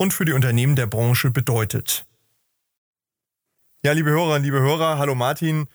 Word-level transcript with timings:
und 0.00 0.14
für 0.14 0.24
die 0.24 0.32
Unternehmen 0.32 0.76
der 0.76 0.86
Branche 0.86 1.30
bedeutet. 1.30 2.06
Ja, 3.84 3.92
liebe 3.92 4.08
Hörerinnen, 4.08 4.42
liebe 4.42 4.58
Hörer, 4.58 4.96
hallo 4.96 5.14
Martin. 5.14 5.68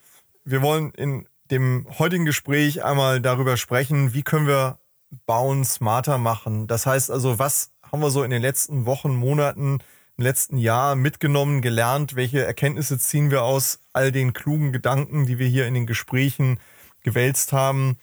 Wir 0.44 0.64
wollen 0.64 0.90
in 0.96 1.28
dem 1.52 1.86
heutigen 2.00 2.26
Gespräch 2.26 2.84
einmal 2.84 3.22
darüber 3.22 3.56
sprechen, 3.56 4.16
wie 4.16 4.24
können 4.24 4.48
wir 4.48 4.80
Bauen 5.28 5.64
smarter 5.64 6.18
machen. 6.18 6.66
Das 6.66 6.88
heißt 6.88 7.12
also, 7.12 7.38
was 7.38 7.70
haben 7.84 8.02
wir 8.02 8.10
so 8.10 8.24
in 8.24 8.32
den 8.32 8.42
letzten 8.42 8.88
Wochen, 8.88 9.16
Monaten, 9.16 9.78
im 10.18 10.24
letzten 10.24 10.58
Jahr 10.58 10.96
mitgenommen, 10.96 11.62
gelernt? 11.62 12.16
Welche 12.16 12.44
Erkenntnisse 12.44 12.98
ziehen 12.98 13.30
wir 13.30 13.44
aus 13.44 13.80
all 13.94 14.12
den 14.12 14.34
klugen 14.34 14.72
Gedanken, 14.72 15.28
die 15.28 15.38
wir 15.38 15.48
hier 15.48 15.68
in 15.68 15.76
den 15.76 15.86
Gesprächen 15.86 16.60
gewälzt 17.04 17.54
haben? 17.54 18.00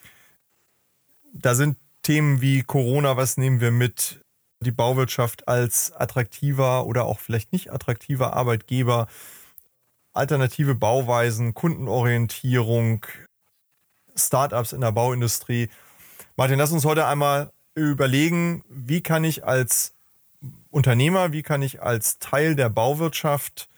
Da 1.33 1.57
sind 1.57 1.79
Themen 2.03 2.41
wie 2.41 2.63
Corona, 2.63 3.17
was 3.17 3.39
nehmen 3.39 3.61
wir 3.61 3.73
mit? 3.73 4.22
Die 4.63 4.73
Bauwirtschaft 4.73 5.49
als 5.49 5.93
attraktiver 5.93 6.87
oder 6.87 7.05
auch 7.05 7.19
vielleicht 7.19 7.53
nicht 7.53 7.73
attraktiver 7.73 8.35
Arbeitgeber, 8.35 9.07
alternative 10.13 10.75
Bauweisen, 10.75 11.55
Kundenorientierung, 11.55 13.07
Startups 14.15 14.73
in 14.73 14.81
der 14.81 14.93
Bauindustrie. 14.93 15.69
Martin, 16.37 16.59
lass 16.59 16.73
uns 16.73 16.85
heute 16.85 17.07
einmal 17.07 17.51
überlegen, 17.75 18.65
wie 18.69 19.03
kann 19.03 19.25
ich 19.25 19.45
als 19.45 19.95
Unternehmer, 20.71 21.33
wie 21.33 21.43
kann 21.43 21.63
ich 21.63 21.83
als 21.83 22.19
Teil 22.19 22.57
der 22.57 22.69
Bauwirtschaft 22.69 23.69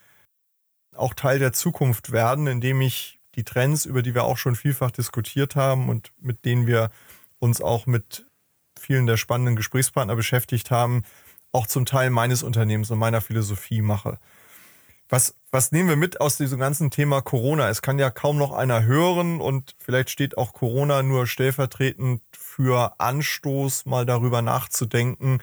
auch 0.96 1.14
Teil 1.14 1.38
der 1.38 1.52
Zukunft 1.52 2.12
werden, 2.12 2.46
indem 2.46 2.80
ich 2.80 3.20
die 3.34 3.44
Trends, 3.44 3.84
über 3.84 4.02
die 4.02 4.14
wir 4.14 4.24
auch 4.24 4.38
schon 4.38 4.54
vielfach 4.54 4.90
diskutiert 4.90 5.56
haben 5.56 5.88
und 5.88 6.12
mit 6.20 6.44
denen 6.44 6.66
wir 6.66 6.90
uns 7.38 7.60
auch 7.60 7.86
mit 7.86 8.26
vielen 8.84 9.06
der 9.06 9.16
spannenden 9.16 9.56
Gesprächspartner 9.56 10.14
beschäftigt 10.14 10.70
haben, 10.70 11.02
auch 11.52 11.66
zum 11.66 11.86
Teil 11.86 12.10
meines 12.10 12.42
Unternehmens 12.42 12.90
und 12.90 12.98
meiner 12.98 13.20
Philosophie 13.20 13.80
mache. 13.80 14.18
Was, 15.08 15.34
was 15.50 15.70
nehmen 15.70 15.88
wir 15.88 15.96
mit 15.96 16.20
aus 16.20 16.36
diesem 16.36 16.58
ganzen 16.58 16.90
Thema 16.90 17.20
Corona? 17.20 17.68
Es 17.68 17.82
kann 17.82 17.98
ja 17.98 18.10
kaum 18.10 18.38
noch 18.38 18.52
einer 18.52 18.84
hören 18.84 19.40
und 19.40 19.74
vielleicht 19.78 20.10
steht 20.10 20.38
auch 20.38 20.52
Corona 20.52 21.02
nur 21.02 21.26
stellvertretend 21.26 22.22
für 22.32 22.98
Anstoß, 22.98 23.86
mal 23.86 24.06
darüber 24.06 24.42
nachzudenken, 24.42 25.40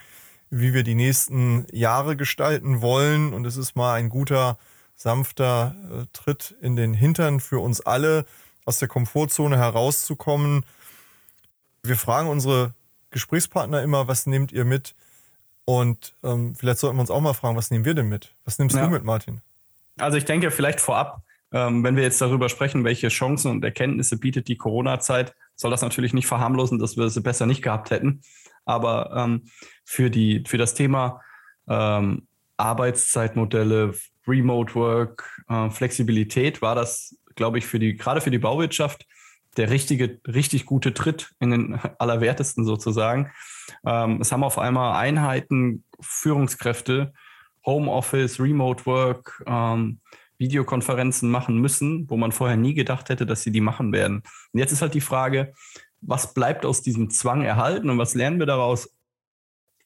wie 0.49 0.73
wir 0.73 0.83
die 0.83 0.95
nächsten 0.95 1.65
Jahre 1.71 2.17
gestalten 2.17 2.81
wollen. 2.81 3.33
Und 3.33 3.45
es 3.45 3.55
ist 3.55 3.75
mal 3.75 3.93
ein 3.93 4.09
guter, 4.09 4.57
sanfter 4.95 5.75
äh, 5.91 6.05
Tritt 6.11 6.55
in 6.61 6.75
den 6.75 6.93
Hintern 6.93 7.39
für 7.39 7.59
uns 7.59 7.81
alle, 7.81 8.25
aus 8.65 8.79
der 8.79 8.87
Komfortzone 8.87 9.57
herauszukommen. 9.57 10.65
Wir 11.83 11.97
fragen 11.97 12.29
unsere 12.29 12.73
Gesprächspartner 13.11 13.83
immer, 13.83 14.07
was 14.07 14.25
nehmt 14.25 14.51
ihr 14.51 14.65
mit? 14.65 14.95
Und 15.65 16.15
ähm, 16.23 16.55
vielleicht 16.55 16.79
sollten 16.79 16.97
wir 16.97 17.01
uns 17.01 17.11
auch 17.11 17.21
mal 17.21 17.33
fragen, 17.33 17.55
was 17.55 17.71
nehmen 17.71 17.85
wir 17.85 17.93
denn 17.93 18.09
mit? 18.09 18.33
Was 18.45 18.57
nimmst 18.57 18.75
ja. 18.75 18.85
du 18.85 18.89
mit, 18.89 19.03
Martin? 19.03 19.41
Also 19.99 20.17
ich 20.17 20.25
denke 20.25 20.49
vielleicht 20.51 20.81
vorab, 20.81 21.21
ähm, 21.53 21.83
wenn 21.83 21.95
wir 21.95 22.03
jetzt 22.03 22.21
darüber 22.21 22.49
sprechen, 22.49 22.83
welche 22.83 23.09
Chancen 23.09 23.51
und 23.51 23.63
Erkenntnisse 23.63 24.17
bietet 24.17 24.47
die 24.47 24.57
Corona-Zeit, 24.57 25.35
soll 25.55 25.69
das 25.69 25.81
natürlich 25.81 26.13
nicht 26.13 26.27
verharmlosen, 26.27 26.79
dass 26.79 26.97
wir 26.97 27.09
sie 27.09 27.21
besser 27.21 27.45
nicht 27.45 27.61
gehabt 27.61 27.91
hätten. 27.91 28.21
Aber 28.65 29.11
ähm, 29.15 29.43
für, 29.83 30.09
die, 30.09 30.43
für 30.47 30.57
das 30.57 30.73
Thema 30.73 31.21
ähm, 31.67 32.27
Arbeitszeitmodelle, 32.57 33.93
Remote 34.27 34.75
Work, 34.75 35.41
äh, 35.49 35.69
Flexibilität 35.69 36.61
war 36.61 36.75
das, 36.75 37.17
glaube 37.35 37.57
ich, 37.57 37.65
für 37.65 37.79
die, 37.79 37.95
gerade 37.95 38.21
für 38.21 38.31
die 38.31 38.39
Bauwirtschaft 38.39 39.05
der 39.57 39.69
richtige, 39.69 40.19
richtig 40.27 40.65
gute 40.65 40.93
Tritt 40.93 41.33
in 41.39 41.51
den 41.51 41.79
Allerwertesten 41.97 42.65
sozusagen. 42.65 43.31
Ähm, 43.85 44.21
es 44.21 44.31
haben 44.31 44.43
auf 44.43 44.57
einmal 44.57 44.95
Einheiten, 44.95 45.83
Führungskräfte, 45.99 47.13
Homeoffice, 47.65 48.39
Remote 48.39 48.85
Work, 48.85 49.43
ähm, 49.45 49.99
Videokonferenzen 50.37 51.29
machen 51.29 51.59
müssen, 51.59 52.09
wo 52.09 52.17
man 52.17 52.31
vorher 52.31 52.57
nie 52.57 52.73
gedacht 52.73 53.09
hätte, 53.09 53.25
dass 53.25 53.43
sie 53.43 53.51
die 53.51 53.61
machen 53.61 53.91
werden. 53.93 54.23
Und 54.51 54.59
jetzt 54.59 54.71
ist 54.71 54.81
halt 54.81 54.95
die 54.95 55.01
Frage, 55.01 55.53
was 56.01 56.33
bleibt 56.33 56.65
aus 56.65 56.81
diesem 56.81 57.11
Zwang 57.11 57.43
erhalten 57.43 57.89
und 57.89 57.99
was 57.99 58.15
lernen 58.15 58.39
wir 58.39 58.47
daraus? 58.47 58.95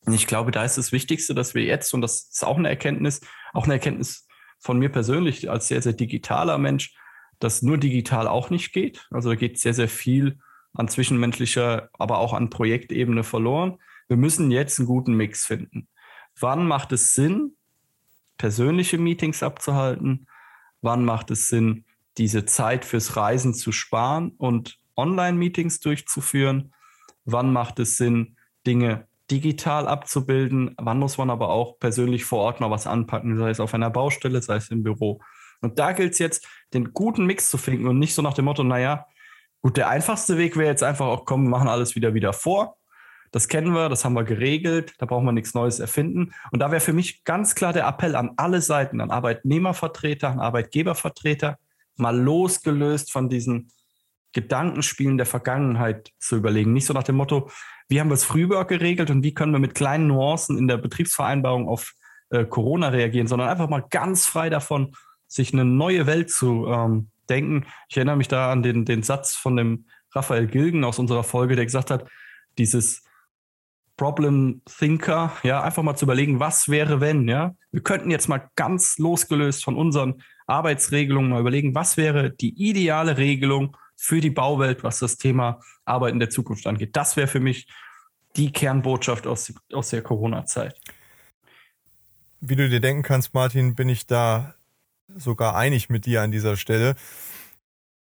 Und 0.06 0.14
ich 0.14 0.28
glaube, 0.28 0.52
da 0.52 0.64
ist 0.64 0.78
das 0.78 0.92
Wichtigste, 0.92 1.36
dass 1.36 1.56
wir 1.56 1.64
jetzt, 1.64 1.94
und 1.94 2.02
das 2.02 2.30
ist 2.32 2.46
auch 2.46 2.58
eine 2.58 2.70
Erkenntnis, 2.70 3.22
auch 3.54 3.66
eine 3.66 3.74
Erkenntnis 3.74 4.28
von 4.60 4.80
mir 4.80 4.90
persönlich 4.90 5.50
als 5.50 5.68
sehr, 5.68 5.82
sehr 5.82 5.94
digitaler 5.94 6.58
Mensch, 6.58 6.96
dass 7.40 7.62
nur 7.62 7.78
digital 7.78 8.28
auch 8.28 8.50
nicht 8.50 8.74
geht. 8.74 9.08
Also 9.12 9.30
da 9.30 9.36
geht 9.36 9.60
sehr, 9.60 9.74
sehr 9.74 9.90
viel 9.90 10.40
an 10.74 10.88
zwischenmenschlicher, 10.88 11.90
aber 11.94 12.20
auch 12.20 12.34
an 12.34 12.50
Projektebene 12.50 13.24
verloren. 13.24 13.80
Wir 14.08 14.18
müssen 14.18 14.52
jetzt 14.52 14.80
einen 14.80 14.88
guten 14.88 15.14
Mix 15.16 15.46
finden. 15.46 15.88
Wann 16.40 16.68
macht 16.68 16.92
es 16.92 17.14
Sinn, 17.14 17.56
persönliche 18.38 18.98
Meetings 18.98 19.42
abzuhalten? 19.42 20.28
Wann 20.82 21.06
macht 21.06 21.32
es 21.32 21.48
Sinn, 21.48 21.86
diese 22.18 22.46
Zeit 22.46 22.86
fürs 22.86 23.16
Reisen 23.16 23.54
zu 23.54 23.72
sparen 23.72 24.32
und 24.38 24.80
Online-Meetings 24.96 25.80
durchzuführen? 25.80 26.74
Wann 27.24 27.52
macht 27.52 27.80
es 27.80 27.98
Sinn, 27.98 28.36
Dinge 28.68 29.08
digital 29.32 29.88
abzubilden? 29.88 30.76
Wann 30.78 31.00
muss 31.00 31.18
man 31.18 31.30
aber 31.30 31.50
auch 31.50 31.80
persönlich 31.80 32.26
vor 32.26 32.40
Ort 32.40 32.60
mal 32.60 32.70
was 32.70 32.86
anpacken, 32.86 33.38
sei 33.38 33.50
es 33.50 33.60
auf 33.60 33.74
einer 33.74 33.90
Baustelle, 33.90 34.42
sei 34.42 34.58
es 34.58 34.70
im 34.70 34.84
Büro? 34.84 35.22
Und 35.62 35.80
da 35.80 35.92
gilt 35.94 36.14
es 36.14 36.20
jetzt, 36.20 36.48
den 36.74 36.94
guten 36.94 37.26
Mix 37.26 37.50
zu 37.50 37.58
finden 37.58 37.88
und 37.88 38.00
nicht 38.00 38.14
so 38.14 38.22
nach 38.22 38.34
dem 38.34 38.46
Motto, 38.46 38.64
naja, 38.64 39.08
gut, 39.62 39.78
der 39.78 39.90
einfachste 39.90 40.38
Weg 40.38 40.58
wäre 40.58 40.70
jetzt 40.70 40.84
einfach 40.84 41.08
auch, 41.08 41.26
komm, 41.26 41.44
wir 41.44 41.50
machen 41.50 41.68
alles 41.68 41.96
wieder 41.96 42.14
wieder 42.14 42.34
vor. 42.34 42.78
Das 43.32 43.48
kennen 43.48 43.74
wir, 43.74 43.90
das 43.90 44.06
haben 44.06 44.14
wir 44.14 44.24
geregelt, 44.24 44.94
da 45.00 45.06
brauchen 45.06 45.26
wir 45.26 45.32
nichts 45.32 45.54
Neues 45.54 45.80
erfinden. 45.80 46.32
Und 46.52 46.60
da 46.60 46.72
wäre 46.72 46.80
für 46.80 46.94
mich 46.94 47.24
ganz 47.24 47.56
klar 47.56 47.74
der 47.74 47.88
Appell 47.88 48.16
an 48.16 48.32
alle 48.38 48.62
Seiten, 48.62 49.02
an 49.02 49.12
Arbeitnehmervertreter, 49.12 50.30
an 50.30 50.40
Arbeitgebervertreter, 50.40 51.58
mal 51.98 52.18
losgelöst 52.18 53.12
von 53.12 53.28
diesen 53.28 53.72
Gedankenspielen 54.32 55.18
der 55.18 55.26
Vergangenheit 55.26 56.12
zu 56.20 56.36
überlegen. 56.36 56.74
Nicht 56.74 56.86
so 56.86 56.94
nach 56.94 57.04
dem 57.04 57.16
Motto, 57.16 57.50
wie 57.88 58.00
haben 58.00 58.10
wir 58.10 58.16
es 58.16 58.26
früher 58.26 58.66
geregelt 58.66 59.10
und 59.10 59.24
wie 59.24 59.34
können 59.34 59.54
wir 59.54 59.60
mit 59.60 59.76
kleinen 59.76 60.08
Nuancen 60.08 60.58
in 60.58 60.68
der 60.68 60.78
Betriebsvereinbarung 60.78 61.68
auf 61.68 61.94
äh, 62.30 62.46
Corona 62.46 62.90
reagieren, 62.90 63.28
sondern 63.28 63.50
einfach 63.50 63.70
mal 63.70 63.86
ganz 63.90 64.26
frei 64.26 64.50
davon, 64.50 64.96
sich 65.28 65.54
eine 65.54 65.66
neue 65.66 66.06
Welt 66.08 66.30
zu 66.30 66.68
ähm, 66.68 67.10
denken. 67.30 67.66
Ich 67.90 67.98
erinnere 67.98 68.18
mich 68.18 68.28
da 68.28 68.52
an 68.52 68.64
den, 68.64 68.86
den 68.86 69.04
Satz 69.04 69.36
von 69.36 69.56
dem 69.56 69.86
Raphael 70.14 70.48
Gilgen 70.48 70.84
aus 70.84 71.00
unserer 71.00 71.24
Folge, 71.24 71.56
der 71.56 71.66
gesagt 71.66 71.92
hat, 71.92 72.08
dieses 72.58 73.04
Problem 73.98 74.62
Thinker, 74.66 75.32
ja, 75.44 75.62
einfach 75.64 75.84
mal 75.84 75.96
zu 75.96 76.06
überlegen, 76.06 76.40
was 76.40 76.68
wäre, 76.68 77.00
wenn, 77.00 77.28
ja. 77.28 77.56
Wir 77.72 77.82
könnten 77.82 78.12
jetzt 78.12 78.28
mal 78.28 78.50
ganz 78.56 78.98
losgelöst 78.98 79.64
von 79.64 79.76
unseren 79.76 80.22
Arbeitsregelungen 80.48 81.32
mal 81.32 81.40
überlegen, 81.40 81.76
was 81.76 81.98
wäre 81.98 82.32
die 82.32 82.54
ideale 82.70 83.18
Regelung 83.18 83.78
für 83.96 84.20
die 84.20 84.30
Bauwelt, 84.30 84.84
was 84.84 85.00
das 85.00 85.18
Thema 85.18 85.62
Arbeit 85.86 86.14
in 86.14 86.20
der 86.20 86.30
Zukunft 86.30 86.68
angeht. 86.68 86.96
Das 86.96 87.16
wäre 87.16 87.28
für 87.28 87.40
mich 87.40 87.68
die 88.36 88.52
Kernbotschaft 88.52 89.28
aus, 89.28 89.54
aus 89.72 89.90
der 89.90 90.02
Corona-Zeit. 90.02 90.78
Wie 92.42 92.58
du 92.58 92.70
dir 92.70 92.82
denken 92.82 93.04
kannst, 93.04 93.34
Martin, 93.34 93.76
bin 93.76 93.88
ich 93.88 94.06
da 94.06 94.56
sogar 95.16 95.56
einig 95.56 95.90
mit 95.90 96.06
dir 96.06 96.22
an 96.22 96.32
dieser 96.32 96.58
Stelle. 96.58 96.96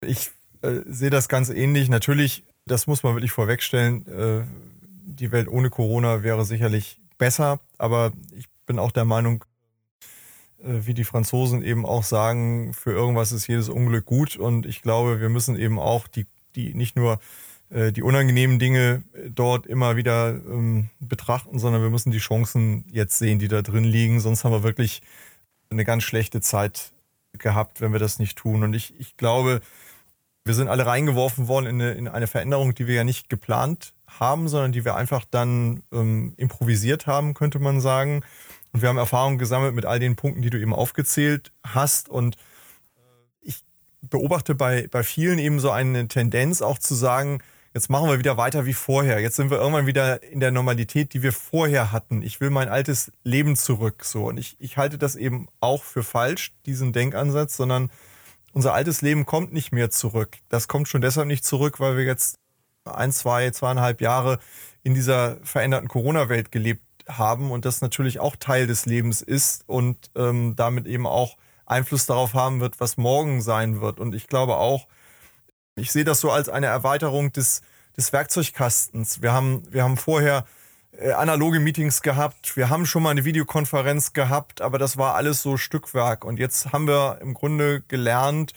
Ich 0.02 0.32
äh, 0.62 0.82
sehe 0.86 1.10
das 1.10 1.30
ganz 1.30 1.50
ähnlich. 1.50 1.90
Natürlich, 1.90 2.44
das 2.66 2.88
muss 2.88 3.04
man 3.04 3.16
wirklich 3.16 3.32
vorwegstellen, 3.32 4.08
äh, 4.08 4.44
die 5.06 5.32
Welt 5.32 5.48
ohne 5.48 5.70
Corona 5.70 6.24
wäre 6.24 6.46
sicherlich 6.46 7.02
besser, 7.18 7.60
aber 7.78 8.12
ich 8.36 8.48
bin 8.66 8.80
auch 8.80 8.92
der 8.92 9.06
Meinung, 9.06 9.46
äh, 10.64 10.86
wie 10.86 10.94
die 10.94 11.04
Franzosen 11.04 11.64
eben 11.64 11.86
auch 11.86 12.04
sagen, 12.04 12.74
für 12.74 12.92
irgendwas 12.92 13.32
ist 13.32 13.48
jedes 13.48 13.70
Unglück 13.70 14.06
gut 14.06 14.36
und 14.36 14.66
ich 14.66 14.82
glaube, 14.82 15.20
wir 15.20 15.30
müssen 15.30 15.58
eben 15.58 15.80
auch 15.80 16.08
die, 16.08 16.26
die 16.56 16.74
nicht 16.74 16.96
nur 16.96 17.20
äh, 17.70 17.92
die 17.92 18.02
unangenehmen 18.02 18.60
Dinge 18.60 19.04
dort 19.30 19.68
immer 19.68 19.96
wieder 19.96 20.30
ähm, 20.30 20.90
betrachten, 21.00 21.60
sondern 21.60 21.82
wir 21.82 21.90
müssen 21.90 22.12
die 22.12 22.20
Chancen 22.20 22.86
jetzt 22.92 23.18
sehen, 23.18 23.40
die 23.40 23.48
da 23.48 23.62
drin 23.62 23.84
liegen. 23.84 24.20
Sonst 24.20 24.44
haben 24.44 24.52
wir 24.52 24.64
wirklich 24.64 25.02
eine 25.70 25.86
ganz 25.86 26.04
schlechte 26.04 26.40
Zeit 26.40 26.92
gehabt, 27.38 27.82
wenn 27.82 27.94
wir 27.94 28.00
das 28.00 28.20
nicht 28.20 28.38
tun. 28.38 28.64
Und 28.64 28.74
ich, 28.74 29.00
ich 29.00 29.18
glaube, 29.18 29.62
wir 30.46 30.54
sind 30.54 30.68
alle 30.68 30.86
reingeworfen 30.86 31.48
worden 31.48 31.68
in 31.68 31.82
eine, 31.82 31.92
in 31.94 32.08
eine 32.08 32.28
Veränderung, 32.28 32.76
die 32.76 32.88
wir 32.88 32.96
ja 32.96 33.04
nicht 33.04 33.30
geplant 33.30 33.94
haben, 34.08 34.48
sondern 34.48 34.72
die 34.72 34.86
wir 34.86 34.96
einfach 34.96 35.26
dann 35.30 35.84
ähm, 35.92 36.34
improvisiert 36.38 37.08
haben, 37.08 37.34
könnte 37.34 37.60
man 37.60 37.82
sagen. 37.82 38.24
Und 38.72 38.82
wir 38.82 38.90
haben 38.90 38.98
Erfahrungen 38.98 39.38
gesammelt 39.38 39.76
mit 39.76 39.86
all 39.86 40.00
den 40.00 40.16
Punkten, 40.16 40.42
die 40.42 40.50
du 40.50 40.60
eben 40.60 40.74
aufgezählt 40.74 41.52
hast. 41.66 42.10
Und 42.10 42.36
ich 43.42 43.64
beobachte 44.02 44.56
bei, 44.56 44.88
bei 44.90 45.04
vielen 45.04 45.40
eben 45.40 45.60
so 45.60 45.72
eine 45.72 46.08
Tendenz 46.08 46.62
auch 46.62 46.78
zu 46.78 46.96
sagen, 46.96 47.40
jetzt 47.74 47.90
machen 47.90 48.10
wir 48.10 48.20
wieder 48.20 48.38
weiter 48.38 48.66
wie 48.66 48.74
vorher. 48.74 49.20
Jetzt 49.20 49.36
sind 49.36 49.50
wir 49.50 49.58
irgendwann 49.58 49.88
wieder 49.88 50.22
in 50.24 50.40
der 50.40 50.52
Normalität, 50.52 51.14
die 51.14 51.24
wir 51.24 51.34
vorher 51.34 51.92
hatten. 51.92 52.22
Ich 52.22 52.40
will 52.40 52.50
mein 52.50 52.70
altes 52.70 53.12
Leben 53.24 53.56
zurück. 53.56 54.06
So. 54.06 54.26
Und 54.26 54.38
ich, 54.38 54.56
ich 54.60 54.78
halte 54.78 54.98
das 54.98 55.16
eben 55.16 55.48
auch 55.60 55.84
für 55.84 56.04
falsch, 56.04 56.54
diesen 56.66 56.94
Denkansatz, 56.94 57.58
sondern 57.58 57.90
unser 58.54 58.74
altes 58.74 59.02
Leben 59.02 59.26
kommt 59.26 59.52
nicht 59.52 59.72
mehr 59.72 59.90
zurück. 59.90 60.38
Das 60.50 60.68
kommt 60.68 60.88
schon 60.88 61.02
deshalb 61.02 61.28
nicht 61.28 61.44
zurück, 61.44 61.80
weil 61.80 61.98
wir 61.98 62.04
jetzt 62.04 62.38
ein, 62.86 63.12
zwei, 63.12 63.50
zweieinhalb 63.50 64.02
Jahre 64.02 64.40
in 64.84 64.94
dieser 64.94 65.38
veränderten 65.44 65.88
Corona-Welt 65.88 66.52
gelebt 66.52 66.84
haben 67.08 67.52
und 67.52 67.66
das 67.66 67.82
natürlich 67.82 68.20
auch 68.20 68.36
Teil 68.36 68.68
des 68.68 68.86
Lebens 68.86 69.22
ist 69.22 69.64
und 69.68 70.12
ähm, 70.16 70.56
damit 70.56 70.86
eben 70.86 71.08
auch 71.08 71.38
Einfluss 71.66 72.06
darauf 72.06 72.34
haben 72.34 72.60
wird, 72.60 72.80
was 72.80 72.98
morgen 72.98 73.42
sein 73.42 73.82
wird. 73.82 74.00
Und 74.00 74.14
ich 74.14 74.28
glaube 74.28 74.58
auch, 74.58 74.88
ich 75.76 75.92
sehe 75.92 76.04
das 76.04 76.20
so 76.20 76.32
als 76.32 76.50
eine 76.50 76.68
Erweiterung 76.68 77.32
des, 77.32 77.62
des 77.98 78.14
Werkzeugkastens. 78.14 79.22
Wir 79.22 79.34
haben, 79.34 79.64
wir 79.72 79.84
haben 79.84 79.98
vorher 79.98 80.46
äh, 80.98 81.12
analoge 81.12 81.60
Meetings 81.60 82.02
gehabt, 82.02 82.56
wir 82.56 82.70
haben 82.70 82.86
schon 82.86 83.04
mal 83.04 83.10
eine 83.10 83.26
Videokonferenz 83.26 84.14
gehabt, 84.14 84.62
aber 84.62 84.78
das 84.78 84.98
war 84.98 85.16
alles 85.16 85.42
so 85.42 85.58
Stückwerk. 85.58 86.24
Und 86.26 86.40
jetzt 86.40 86.72
haben 86.72 86.88
wir 86.88 87.18
im 87.22 87.34
Grunde 87.34 87.82
gelernt, 87.88 88.54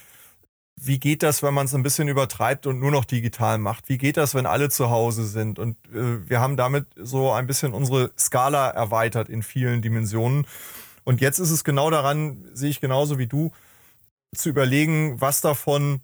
wie 0.78 0.98
geht 0.98 1.22
das, 1.22 1.42
wenn 1.42 1.54
man 1.54 1.64
es 1.64 1.74
ein 1.74 1.82
bisschen 1.82 2.08
übertreibt 2.08 2.66
und 2.66 2.78
nur 2.78 2.90
noch 2.90 3.06
digital 3.06 3.56
macht? 3.56 3.88
Wie 3.88 3.96
geht 3.96 4.18
das, 4.18 4.34
wenn 4.34 4.44
alle 4.44 4.68
zu 4.68 4.90
Hause 4.90 5.26
sind? 5.26 5.58
Und 5.58 5.76
äh, 5.86 6.28
wir 6.28 6.40
haben 6.40 6.58
damit 6.58 6.86
so 6.96 7.32
ein 7.32 7.46
bisschen 7.46 7.72
unsere 7.72 8.10
Skala 8.18 8.68
erweitert 8.70 9.30
in 9.30 9.42
vielen 9.42 9.80
Dimensionen. 9.80 10.46
Und 11.04 11.22
jetzt 11.22 11.38
ist 11.38 11.50
es 11.50 11.64
genau 11.64 11.88
daran, 11.88 12.44
sehe 12.52 12.68
ich 12.68 12.82
genauso 12.82 13.16
wie 13.18 13.26
du, 13.26 13.52
zu 14.34 14.50
überlegen, 14.50 15.18
was 15.18 15.40
davon 15.40 16.02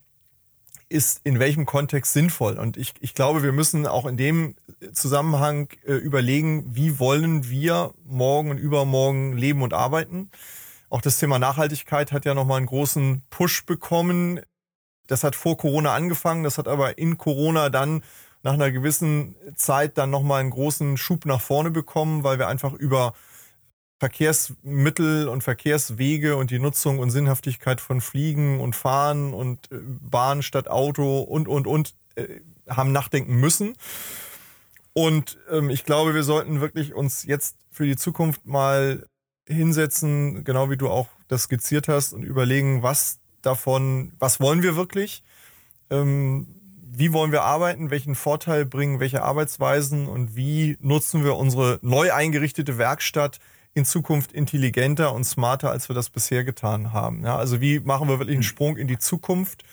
ist 0.93 1.21
in 1.25 1.39
welchem 1.39 1.67
Kontext 1.67 2.13
sinnvoll. 2.13 2.59
Und 2.59 2.77
ich, 2.77 2.95
ich 3.01 3.15
glaube, 3.15 3.43
wir 3.43 3.53
müssen 3.53 3.87
auch 3.87 4.07
in 4.07 4.17
dem 4.17 4.55
Zusammenhang 4.93 5.69
äh, 5.87 5.95
überlegen, 5.95 6.65
wie 6.75 6.99
wollen 6.99 7.49
wir 7.49 7.93
morgen 8.05 8.51
und 8.51 8.59
übermorgen 8.59 9.37
leben 9.37 9.63
und 9.63 9.75
arbeiten. 9.75 10.31
Auch 10.91 11.01
das 11.01 11.19
Thema 11.19 11.39
Nachhaltigkeit 11.39 12.13
hat 12.13 12.25
ja 12.25 12.35
nochmal 12.35 12.59
einen 12.59 12.67
großen 12.67 13.23
Push 13.31 13.65
bekommen. 13.65 14.41
Das 15.07 15.25
hat 15.25 15.35
vor 15.35 15.57
Corona 15.57 15.95
angefangen, 15.95 16.45
das 16.45 16.59
hat 16.59 16.69
aber 16.69 16.99
in 16.99 17.19
Corona 17.19 17.71
dann 17.71 18.03
nach 18.43 18.53
einer 18.55 18.71
gewissen 18.71 19.37
Zeit 19.55 19.99
dann 19.99 20.11
nochmal 20.11 20.41
einen 20.41 20.51
großen 20.51 20.97
Schub 20.97 21.27
nach 21.27 21.41
vorne 21.41 21.71
bekommen, 21.71 22.25
weil 22.25 22.39
wir 22.39 22.49
einfach 22.49 22.73
über 22.73 23.15
Verkehrsmittel 24.03 25.29
und 25.29 25.45
Verkehrswege 25.45 26.37
und 26.37 26.51
die 26.51 26.59
Nutzung 26.59 26.99
und 26.99 27.11
Sinnhaftigkeit 27.11 27.81
von 27.81 28.01
Fliegen 28.01 28.59
und 28.59 28.75
Fahren 28.75 29.33
und 29.33 29.71
äh, 29.71 29.77
Bahn 29.81 30.43
statt 30.43 30.67
Auto 30.67 31.21
und, 31.21 31.47
und, 31.47 31.69
und 31.69 31.95
äh, 32.17 32.41
haben 32.69 32.91
nachdenken 32.91 33.37
müssen. 33.37 33.77
Und 34.93 35.39
ähm, 35.49 35.71
ich 35.71 35.85
glaube, 35.85 36.17
wir 36.17 36.25
sollten 36.25 36.61
wirklich 36.61 36.95
uns 36.95 37.23
jetzt 37.23 37.55
für 37.71 37.87
die 37.87 37.95
Zukunft 37.95 38.45
mal 38.45 39.07
hinsetzen, 39.49 40.43
genau 40.43 40.69
wie 40.69 40.77
du 40.77 40.91
auch 40.91 41.07
das 41.29 41.45
skizziert 41.45 41.87
hast, 41.87 42.13
und 42.13 42.25
überlegen, 42.25 42.83
was 42.83 43.21
davon, 43.41 44.15
was 44.19 44.41
wollen 44.41 44.65
wir 44.65 44.75
wirklich? 44.75 45.23
Ähm, 45.91 46.49
wie 46.91 47.13
wollen 47.13 47.31
wir 47.31 47.43
arbeiten? 47.43 47.93
Welchen 47.93 48.17
Vorteil 48.17 48.67
bringen 48.67 48.99
welche 48.99 49.23
Arbeitsweisen? 49.23 50.09
Und 50.09 50.35
wie 50.35 50.77
nutzen 50.81 51.23
wir 51.23 51.37
unsere 51.37 51.79
neu 51.83 52.13
eingerichtete 52.13 52.79
Werkstatt 52.79 53.39
in 53.75 53.85
Zukunft 53.85 54.33
intelligenter 54.33 55.13
und 55.13 55.25
smarter, 55.25 55.71
als 55.71 55.89
wir 55.89 55.95
das 55.95 56.11
bisher 56.11 56.45
getan 56.45 56.93
haben? 56.93 57.25
Ja, 57.25 57.37
also 57.37 57.61
wie 57.61 57.81
machen 57.81 58.09
wir 58.09 58.19
wirklich 58.19 58.37
einen 58.37 58.43
Sprung 58.43 58.77
in 58.77 58.89
die 58.89 58.99
Zukunft? 58.99 59.65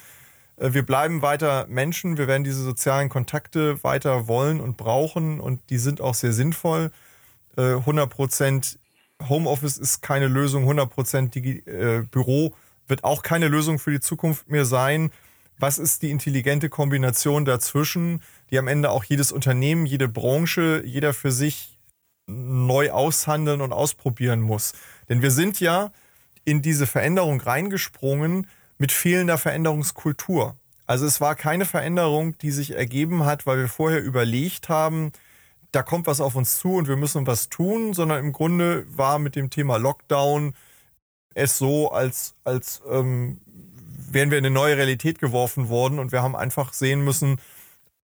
Äh, 0.59 0.73
wir 0.73 0.85
bleiben 0.85 1.21
weiter 1.21 1.65
Menschen. 1.67 2.17
Wir 2.17 2.27
werden 2.27 2.43
diese 2.43 2.63
sozialen 2.63 3.09
Kontakte 3.09 3.83
weiter 3.83 4.27
wollen 4.27 4.59
und 4.61 4.77
brauchen. 4.77 5.39
Und 5.39 5.61
die 5.69 5.77
sind 5.77 6.01
auch 6.01 6.13
sehr 6.13 6.33
sinnvoll. 6.33 6.91
100 7.57 8.05
äh, 8.05 8.07
Prozent 8.07 8.79
Homeoffice 9.27 9.77
ist 9.77 10.01
keine 10.01 10.27
Lösung. 10.27 10.63
100 10.63 10.89
Prozent 10.89 11.35
äh, 11.35 12.03
Büro 12.09 12.53
wird 12.87 13.03
auch 13.03 13.21
keine 13.21 13.47
Lösung 13.47 13.79
für 13.79 13.91
die 13.91 13.99
Zukunft 13.99 14.49
mehr 14.49 14.65
sein. 14.65 15.11
Was 15.57 15.77
ist 15.77 16.03
die 16.03 16.11
intelligente 16.11 16.69
Kombination 16.69 17.43
dazwischen, 17.43 18.21
die 18.49 18.57
am 18.57 18.67
Ende 18.69 18.91
auch 18.91 19.03
jedes 19.03 19.33
Unternehmen, 19.33 19.85
jede 19.85 20.07
Branche, 20.07 20.81
jeder 20.85 21.13
für 21.13 21.31
sich 21.31 21.77
neu 22.29 22.91
aushandeln 22.91 23.61
und 23.61 23.73
ausprobieren 23.73 24.41
muss? 24.41 24.73
Denn 25.09 25.21
wir 25.21 25.31
sind 25.31 25.59
ja 25.59 25.91
in 26.45 26.61
diese 26.61 26.87
Veränderung 26.87 27.41
reingesprungen 27.41 28.47
mit 28.77 28.91
fehlender 28.91 29.37
Veränderungskultur. 29.37 30.55
Also 30.85 31.05
es 31.05 31.21
war 31.21 31.35
keine 31.35 31.65
Veränderung, 31.65 32.37
die 32.39 32.51
sich 32.51 32.75
ergeben 32.75 33.25
hat, 33.25 33.45
weil 33.45 33.59
wir 33.59 33.67
vorher 33.67 34.01
überlegt 34.01 34.69
haben, 34.69 35.11
da 35.71 35.83
kommt 35.83 36.07
was 36.07 36.21
auf 36.21 36.35
uns 36.35 36.57
zu 36.57 36.75
und 36.75 36.87
wir 36.87 36.95
müssen 36.95 37.27
was 37.27 37.49
tun, 37.49 37.93
sondern 37.93 38.25
im 38.25 38.31
Grunde 38.31 38.85
war 38.97 39.19
mit 39.19 39.35
dem 39.35 39.49
Thema 39.49 39.77
Lockdown 39.77 40.55
es 41.35 41.57
so, 41.57 41.91
als, 41.91 42.35
als 42.43 42.81
ähm, 42.89 43.39
wären 43.45 44.31
wir 44.31 44.39
in 44.39 44.45
eine 44.45 44.53
neue 44.53 44.77
Realität 44.77 45.19
geworfen 45.19 45.69
worden 45.69 45.99
und 45.99 46.11
wir 46.11 46.23
haben 46.23 46.35
einfach 46.35 46.73
sehen 46.73 47.03
müssen, 47.03 47.39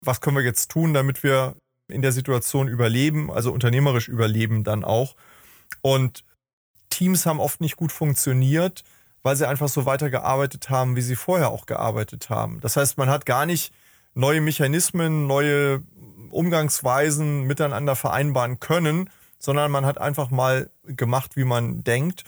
was 0.00 0.21
können 0.21 0.37
wir 0.37 0.44
jetzt 0.44 0.71
tun, 0.71 0.94
damit 0.94 1.23
wir 1.23 1.56
in 1.88 2.02
der 2.02 2.12
Situation 2.12 2.69
überleben, 2.69 3.31
also 3.31 3.52
unternehmerisch 3.52 4.08
überleben 4.08 4.64
dann 4.64 4.85
auch. 4.85 5.17
Und 5.81 6.25
Teams 6.90 7.26
haben 7.26 7.40
oft 7.40 7.61
nicht 7.61 7.76
gut 7.76 7.93
funktioniert, 7.93 8.85
weil 9.23 9.37
sie 9.37 9.49
einfach 9.49 9.69
so 9.69 9.87
weitergearbeitet 9.87 10.70
haben, 10.70 10.96
wie 10.96 11.02
sie 11.02 11.17
vorher 11.17 11.50
auch 11.50 11.67
gearbeitet 11.67 12.31
haben. 12.31 12.61
Das 12.61 12.76
heißt, 12.76 12.99
man 12.99 13.11
hat 13.11 13.26
gar 13.26 13.46
nicht 13.46 13.73
neue 14.14 14.40
Mechanismen, 14.40 15.26
neue 15.26 15.82
Umgangsweisen 16.31 17.43
miteinander 17.43 17.96
vereinbaren 17.96 18.61
können, 18.61 19.11
sondern 19.38 19.70
man 19.70 19.87
hat 19.87 19.99
einfach 19.99 20.31
mal 20.31 20.70
gemacht, 20.85 21.37
wie 21.37 21.44
man 21.44 21.85
denkt. 21.85 22.25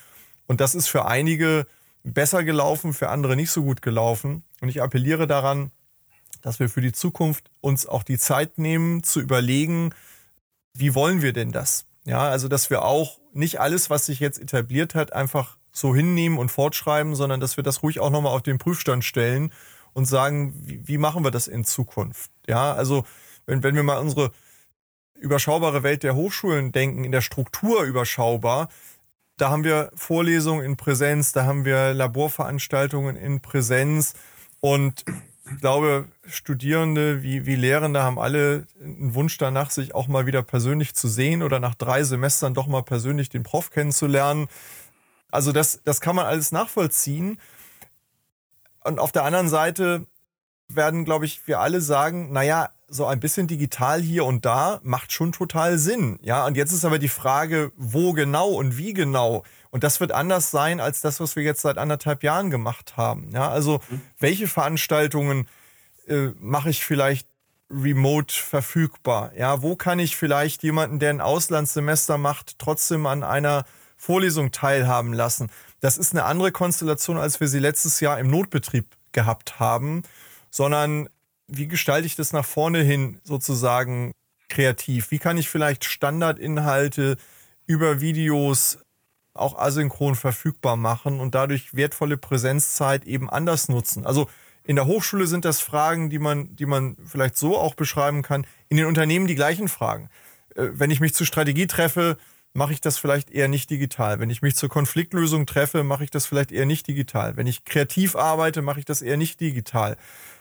Und 0.47 0.61
das 0.61 0.75
ist 0.75 0.89
für 0.89 1.07
einige 1.07 1.67
besser 2.03 2.45
gelaufen, 2.45 2.95
für 2.95 3.09
andere 3.09 3.37
nicht 3.37 3.51
so 3.51 3.63
gut 3.63 3.83
gelaufen. 3.83 4.45
Und 4.61 4.69
ich 4.69 4.83
appelliere 4.83 5.27
daran, 5.27 5.71
dass 6.43 6.61
wir 6.61 6.69
für 6.69 6.81
die 6.81 6.93
Zukunft 6.93 7.51
uns 7.61 7.87
auch 7.87 8.03
die 8.03 8.19
Zeit 8.19 8.59
nehmen, 8.59 9.03
zu 9.03 9.21
überlegen, 9.21 9.95
wie 10.75 10.95
wollen 10.95 11.23
wir 11.23 11.33
denn 11.33 11.53
das? 11.53 11.87
Ja, 12.05 12.29
also 12.29 12.49
dass 12.49 12.71
wir 12.71 12.83
auch 12.83 13.19
nicht 13.33 13.61
alles, 13.61 13.91
was 13.91 14.07
sich 14.07 14.21
jetzt 14.21 14.41
etabliert 14.41 14.95
hat, 14.95 15.13
einfach 15.13 15.59
so 15.73 15.95
hinnehmen 15.95 16.39
und 16.39 16.51
fortschreiben, 16.51 17.15
sondern 17.15 17.41
dass 17.41 17.57
wir 17.57 17.65
das 17.65 17.83
ruhig 17.83 18.01
auch 18.01 18.11
nochmal 18.11 18.35
auf 18.35 18.43
den 18.43 18.59
Prüfstand 18.59 19.05
stellen 19.05 19.53
und 19.93 20.07
sagen, 20.07 20.55
wie, 20.57 20.87
wie, 20.87 20.99
machen 20.99 21.25
wir 21.25 21.31
das 21.31 21.49
in 21.49 21.65
Zukunft? 21.65 22.31
Ja, 22.47 22.73
also 22.73 23.05
wenn, 23.47 23.63
wenn 23.63 23.75
wir 23.75 23.83
mal 23.83 23.99
unsere 23.99 24.33
überschaubare 25.15 25.83
Welt 25.83 26.03
der 26.03 26.17
Hochschulen 26.17 26.73
denken, 26.73 27.05
in 27.05 27.13
der 27.13 27.21
Struktur 27.21 27.83
überschaubar, 27.85 28.69
da 29.37 29.51
haben 29.51 29.65
wir 29.65 29.91
Vorlesungen 29.95 30.65
in 30.65 30.77
Präsenz, 30.77 31.33
da 31.33 31.45
haben 31.45 31.65
wir 31.65 31.95
Laborveranstaltungen 31.95 33.17
in 33.17 33.41
Präsenz 33.41 34.15
und 34.61 35.05
ich 35.53 35.61
glaube, 35.61 36.07
Studierende 36.27 37.23
wie, 37.23 37.47
wie 37.47 37.57
Lehrende 37.57 38.03
haben 38.03 38.19
alle 38.19 38.67
einen 38.83 39.15
Wunsch 39.15 39.37
danach, 39.39 39.71
sich 39.71 39.95
auch 39.95 40.09
mal 40.09 40.27
wieder 40.27 40.43
persönlich 40.43 40.95
zu 40.95 41.09
sehen 41.09 41.43
oder 41.43 41.61
nach 41.61 41.75
drei 41.75 42.05
Semestern 42.05 42.55
doch 42.55 42.67
mal 42.67 42.83
persönlich 42.83 43.29
den 43.29 43.43
Prof 43.43 43.71
kennenzulernen. 43.71 44.49
Also 45.31 45.53
das, 45.53 45.81
das 45.85 46.01
kann 46.01 46.17
man 46.17 46.27
alles 46.27 46.53
nachvollziehen. 46.53 47.41
Und 48.85 48.99
auf 48.99 49.13
der 49.13 49.25
anderen 49.25 49.49
Seite 49.49 50.07
werden, 50.69 51.05
glaube 51.05 51.25
ich, 51.25 51.47
wir 51.47 51.61
alle 51.61 51.81
sagen, 51.81 52.33
naja, 52.33 52.71
so 52.89 53.07
ein 53.07 53.21
bisschen 53.21 53.47
digital 53.47 54.01
hier 54.01 54.25
und 54.25 54.45
da 54.45 54.81
macht 54.83 55.13
schon 55.13 55.33
total 55.33 55.79
Sinn. 55.79 56.19
Ja, 56.23 56.47
und 56.47 56.57
jetzt 56.57 56.73
ist 56.73 56.85
aber 56.85 56.99
die 56.99 57.09
Frage, 57.09 57.73
wo 57.77 58.13
genau 58.13 58.49
und 58.51 58.77
wie 58.77 58.93
genau. 58.93 59.45
Und 59.71 59.85
das 59.85 60.01
wird 60.01 60.13
anders 60.13 60.51
sein 60.51 60.81
als 60.81 61.01
das, 61.01 61.21
was 61.21 61.37
wir 61.37 61.43
jetzt 61.43 61.63
seit 61.63 61.79
anderthalb 61.79 62.23
Jahren 62.23 62.51
gemacht 62.51 62.97
haben. 62.97 63.31
Ja, 63.33 63.49
also 63.49 63.81
mhm. 63.89 64.01
welche 64.19 64.49
Veranstaltungen 64.49 65.47
äh, 66.09 66.31
mache 66.39 66.71
ich 66.71 66.85
vielleicht 66.85 67.29
remote 67.71 68.35
verfügbar? 68.35 69.33
Ja, 69.37 69.63
wo 69.63 69.77
kann 69.77 69.99
ich 69.99 70.17
vielleicht 70.17 70.63
jemanden, 70.63 70.99
der 70.99 71.11
ein 71.11 71.21
Auslandssemester 71.21 72.19
macht, 72.19 72.59
trotzdem 72.59 73.07
an 73.07 73.23
einer 73.23 73.65
Vorlesung 73.97 74.51
teilhaben 74.51 75.13
lassen? 75.13 75.51
Das 75.81 75.97
ist 75.97 76.13
eine 76.13 76.25
andere 76.25 76.53
Konstellation, 76.53 77.17
als 77.17 77.41
wir 77.41 77.49
sie 77.49 77.61
letztes 77.61 78.01
Jahr 78.01 78.19
im 78.19 78.29
Notbetrieb 78.29 78.87
gehabt 79.13 79.61
haben, 79.61 80.03
sondern 80.51 81.09
wie 81.47 81.69
gestalte 81.69 82.07
ich 82.07 82.17
das 82.17 82.33
nach 82.33 82.45
vorne 82.45 82.83
hin 82.83 83.21
sozusagen 83.25 84.13
kreativ? 84.49 85.11
Wie 85.11 85.19
kann 85.19 85.39
ich 85.39 85.49
vielleicht 85.49 85.85
Standardinhalte 85.85 87.17
über 87.67 88.01
Videos 88.01 88.79
auch 89.35 89.59
asynchron 89.59 90.15
verfügbar 90.15 90.77
machen 90.77 91.21
und 91.21 91.35
dadurch 91.35 91.75
wertvolle 91.75 92.17
Präsenzzeit 92.17 93.05
eben 93.05 93.31
anders 93.31 93.69
nutzen? 93.69 94.07
Also 94.07 94.29
in 94.65 94.77
der 94.77 94.87
Hochschule 94.87 95.27
sind 95.27 95.45
das 95.45 95.61
Fragen, 95.61 96.11
die 96.11 96.19
man, 96.19 96.55
die 96.55 96.67
man 96.67 96.97
vielleicht 97.05 97.37
so 97.37 97.59
auch 97.59 97.75
beschreiben 97.75 98.23
kann. 98.23 98.47
In 98.69 98.77
den 98.77 98.87
Unternehmen 98.87 99.27
die 99.27 99.35
gleichen 99.35 99.69
Fragen. 99.69 100.09
Äh, 100.55 100.69
wenn 100.73 100.91
ich 100.91 101.01
mich 101.01 101.15
zur 101.15 101.27
Strategie 101.27 101.67
treffe, 101.67 102.19
mache 102.53 102.73
ich 102.73 102.81
das 102.81 102.99
vielleicht 102.99 103.31
eher 103.31 103.49
nicht 103.49 103.71
digital. 103.71 104.19
Wenn 104.19 104.31
ich 104.31 104.43
mich 104.43 104.57
zur 104.57 104.69
Konfliktlösung 104.69 105.47
treffe, 105.47 105.85
mache 105.85 106.05
ich 106.05 106.11
das 106.11 106.27
vielleicht 106.27 106.53
eher 106.53 106.67
nicht 106.67 106.87
digital. 106.87 107.37
Wenn 107.37 107.47
ich 107.47 107.65
kreativ 107.65 108.17
arbeite, 108.17 108.61
mache 108.63 108.81
ich 108.81 108.85
das 108.85 109.03
eher 109.03 109.17
nicht 109.17 109.41
digital. 109.41 109.97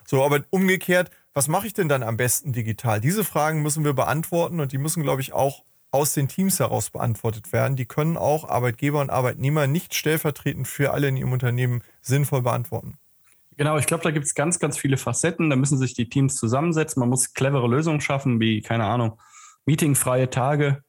So, 0.06 0.24
aber 0.24 0.44
umgekehrt, 0.50 1.12
was 1.34 1.48
mache 1.48 1.68
ich 1.68 1.74
denn 1.74 1.88
dann 1.88 2.04
am 2.04 2.18
besten 2.18 2.52
digital? 2.52 3.00
Diese 3.00 3.24
Fragen 3.24 3.62
müssen 3.62 3.86
wir 3.86 3.94
beantworten 3.94 4.60
und 4.60 4.72
die 4.72 4.80
müssen, 4.80 5.04
glaube 5.04 5.22
ich, 5.22 5.34
auch 5.34 5.64
aus 5.92 6.14
den 6.14 6.28
Teams 6.28 6.60
heraus 6.60 6.90
beantwortet 6.90 7.52
werden. 7.52 7.76
Die 7.76 7.86
können 7.86 8.18
auch 8.18 8.48
Arbeitgeber 8.48 9.02
und 9.02 9.10
Arbeitnehmer 9.10 9.68
nicht 9.68 9.96
stellvertretend 9.96 10.68
für 10.68 10.94
alle 10.94 11.08
in 11.08 11.18
ihrem 11.18 11.32
Unternehmen 11.32 11.82
sinnvoll 12.02 12.44
beantworten. 12.44 12.98
Genau, 13.58 13.78
ich 13.78 13.88
glaube, 13.88 14.04
da 14.04 14.12
gibt 14.12 14.26
es 14.26 14.36
ganz, 14.36 14.60
ganz 14.60 14.78
viele 14.78 14.98
Facetten. 14.98 15.50
Da 15.50 15.56
müssen 15.56 15.78
sich 15.78 15.94
die 15.94 16.08
Teams 16.08 16.36
zusammensetzen. 16.36 17.00
Man 17.02 17.10
muss 17.10 17.34
clevere 17.34 17.68
Lösungen 17.68 18.00
schaffen, 18.00 18.40
wie, 18.40 18.62
keine 18.62 18.86
Ahnung, 18.86 19.20
meetingfreie 19.66 20.30
Tage 20.30 20.84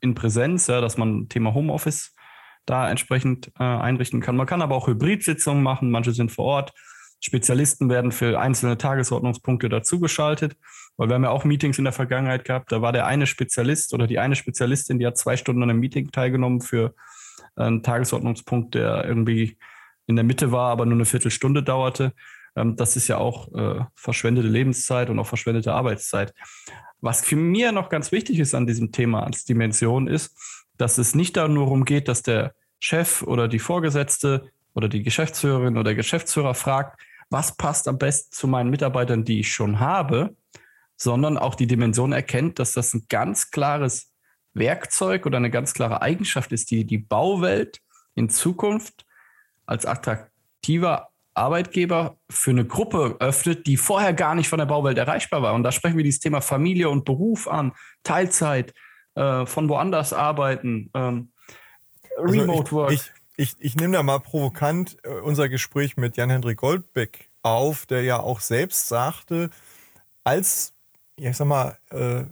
in 0.00 0.14
Präsenz, 0.14 0.66
ja, 0.66 0.80
dass 0.80 0.96
man 0.96 1.28
Thema 1.28 1.54
Homeoffice 1.54 2.14
da 2.64 2.90
entsprechend 2.90 3.52
äh, 3.58 3.62
einrichten 3.62 4.20
kann. 4.20 4.36
Man 4.36 4.46
kann 4.46 4.60
aber 4.60 4.74
auch 4.74 4.88
Hybrid-Sitzungen 4.88 5.62
machen. 5.62 5.90
Manche 5.90 6.12
sind 6.12 6.32
vor 6.32 6.46
Ort. 6.46 6.72
Spezialisten 7.20 7.88
werden 7.88 8.12
für 8.12 8.38
einzelne 8.38 8.76
Tagesordnungspunkte 8.76 9.68
dazugeschaltet, 9.68 10.56
weil 10.96 11.08
wir 11.08 11.14
haben 11.14 11.24
ja 11.24 11.30
auch 11.30 11.44
Meetings 11.44 11.78
in 11.78 11.84
der 11.84 11.92
Vergangenheit 11.92 12.44
gehabt. 12.44 12.72
Da 12.72 12.82
war 12.82 12.92
der 12.92 13.06
eine 13.06 13.26
Spezialist 13.26 13.92
oder 13.92 14.06
die 14.06 14.18
eine 14.18 14.36
Spezialistin, 14.36 14.98
die 14.98 15.06
hat 15.06 15.18
zwei 15.18 15.36
Stunden 15.36 15.62
an 15.62 15.70
einem 15.70 15.80
Meeting 15.80 16.10
teilgenommen 16.10 16.60
für 16.60 16.94
einen 17.54 17.82
Tagesordnungspunkt, 17.82 18.74
der 18.74 19.04
irgendwie 19.04 19.58
in 20.06 20.16
der 20.16 20.24
Mitte 20.24 20.52
war, 20.52 20.70
aber 20.70 20.86
nur 20.86 20.94
eine 20.94 21.04
Viertelstunde 21.04 21.62
dauerte. 21.62 22.12
Ähm, 22.54 22.76
das 22.76 22.96
ist 22.96 23.08
ja 23.08 23.18
auch 23.18 23.52
äh, 23.54 23.84
verschwendete 23.94 24.48
Lebenszeit 24.48 25.10
und 25.10 25.18
auch 25.18 25.26
verschwendete 25.26 25.72
Arbeitszeit. 25.72 26.34
Was 27.00 27.24
für 27.24 27.36
mir 27.36 27.72
noch 27.72 27.88
ganz 27.88 28.12
wichtig 28.12 28.38
ist 28.38 28.54
an 28.54 28.66
diesem 28.66 28.92
Thema 28.92 29.24
als 29.24 29.44
Dimension 29.44 30.06
ist, 30.06 30.36
dass 30.76 30.98
es 30.98 31.14
nicht 31.14 31.36
darum 31.36 31.84
geht, 31.84 32.08
dass 32.08 32.22
der 32.22 32.54
Chef 32.78 33.22
oder 33.22 33.48
die 33.48 33.58
Vorgesetzte 33.58 34.50
oder 34.74 34.88
die 34.88 35.02
Geschäftsführerin 35.02 35.74
oder 35.74 35.84
der 35.84 35.94
Geschäftsführer 35.94 36.54
fragt, 36.54 37.00
was 37.30 37.56
passt 37.56 37.88
am 37.88 37.98
besten 37.98 38.32
zu 38.32 38.46
meinen 38.46 38.70
Mitarbeitern, 38.70 39.24
die 39.24 39.40
ich 39.40 39.52
schon 39.52 39.80
habe, 39.80 40.36
sondern 40.96 41.38
auch 41.38 41.54
die 41.54 41.66
Dimension 41.66 42.12
erkennt, 42.12 42.58
dass 42.58 42.72
das 42.72 42.94
ein 42.94 43.06
ganz 43.08 43.50
klares 43.50 44.12
Werkzeug 44.54 45.26
oder 45.26 45.36
eine 45.36 45.50
ganz 45.50 45.74
klare 45.74 46.02
Eigenschaft 46.02 46.52
ist, 46.52 46.70
die 46.70 46.84
die 46.84 46.98
Bauwelt 46.98 47.80
in 48.14 48.30
Zukunft 48.30 49.04
als 49.66 49.84
attraktiver 49.84 51.10
Arbeitgeber 51.34 52.16
für 52.30 52.50
eine 52.50 52.64
Gruppe 52.64 53.16
öffnet, 53.20 53.66
die 53.66 53.76
vorher 53.76 54.14
gar 54.14 54.34
nicht 54.34 54.48
von 54.48 54.58
der 54.58 54.66
Bauwelt 54.66 54.96
erreichbar 54.96 55.42
war. 55.42 55.52
Und 55.52 55.64
da 55.64 55.72
sprechen 55.72 55.98
wir 55.98 56.04
dieses 56.04 56.20
Thema 56.20 56.40
Familie 56.40 56.88
und 56.88 57.04
Beruf 57.04 57.46
an, 57.46 57.72
Teilzeit, 58.02 58.72
äh, 59.16 59.44
von 59.44 59.68
woanders 59.68 60.12
arbeiten, 60.12 60.90
ähm, 60.94 61.32
also 62.16 62.40
Remote 62.40 62.72
Work. 62.72 62.92
Ich, 62.92 63.12
ich, 63.36 63.54
ich 63.58 63.76
nehme 63.76 63.94
da 63.94 64.02
mal 64.02 64.20
provokant 64.20 64.96
äh, 65.04 65.08
unser 65.08 65.48
Gespräch 65.48 65.96
mit 65.96 66.16
Jan-Hendrik 66.16 66.58
Goldbeck 66.58 67.28
auf, 67.42 67.86
der 67.86 68.02
ja 68.02 68.20
auch 68.20 68.40
selbst 68.40 68.88
sagte, 68.88 69.50
als, 70.24 70.74
ja, 71.18 71.30
ich 71.30 71.36
sag 71.36 71.46
mal, 71.46 71.76
äh, 71.90 72.24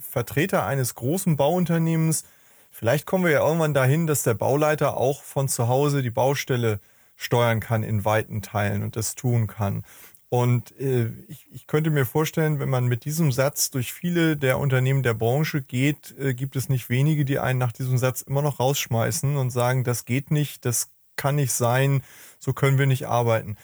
Vertreter 0.00 0.66
eines 0.66 0.94
großen 0.94 1.36
Bauunternehmens, 1.36 2.24
vielleicht 2.70 3.06
kommen 3.06 3.24
wir 3.24 3.32
ja 3.32 3.46
irgendwann 3.46 3.74
dahin, 3.74 4.06
dass 4.06 4.22
der 4.22 4.34
Bauleiter 4.34 4.96
auch 4.96 5.22
von 5.22 5.48
zu 5.48 5.68
Hause 5.68 6.02
die 6.02 6.10
Baustelle 6.10 6.80
steuern 7.16 7.60
kann 7.60 7.82
in 7.82 8.04
weiten 8.04 8.42
Teilen 8.42 8.82
und 8.82 8.96
das 8.96 9.14
tun 9.14 9.46
kann. 9.46 9.84
Und 10.30 10.78
äh, 10.78 11.10
ich, 11.26 11.48
ich 11.52 11.66
könnte 11.66 11.90
mir 11.90 12.06
vorstellen, 12.06 12.60
wenn 12.60 12.68
man 12.68 12.86
mit 12.86 13.04
diesem 13.04 13.32
Satz 13.32 13.70
durch 13.70 13.92
viele 13.92 14.36
der 14.36 14.58
Unternehmen 14.58 15.02
der 15.02 15.14
Branche 15.14 15.60
geht, 15.60 16.16
äh, 16.18 16.34
gibt 16.34 16.54
es 16.54 16.68
nicht 16.68 16.88
wenige, 16.88 17.24
die 17.24 17.40
einen 17.40 17.58
nach 17.58 17.72
diesem 17.72 17.98
Satz 17.98 18.22
immer 18.22 18.40
noch 18.40 18.60
rausschmeißen 18.60 19.36
und 19.36 19.50
sagen, 19.50 19.82
das 19.82 20.04
geht 20.04 20.30
nicht, 20.30 20.64
das 20.64 20.88
kann 21.16 21.34
nicht 21.34 21.52
sein, 21.52 22.02
so 22.38 22.52
können 22.52 22.78
wir 22.78 22.86
nicht 22.86 23.08
arbeiten. 23.08 23.56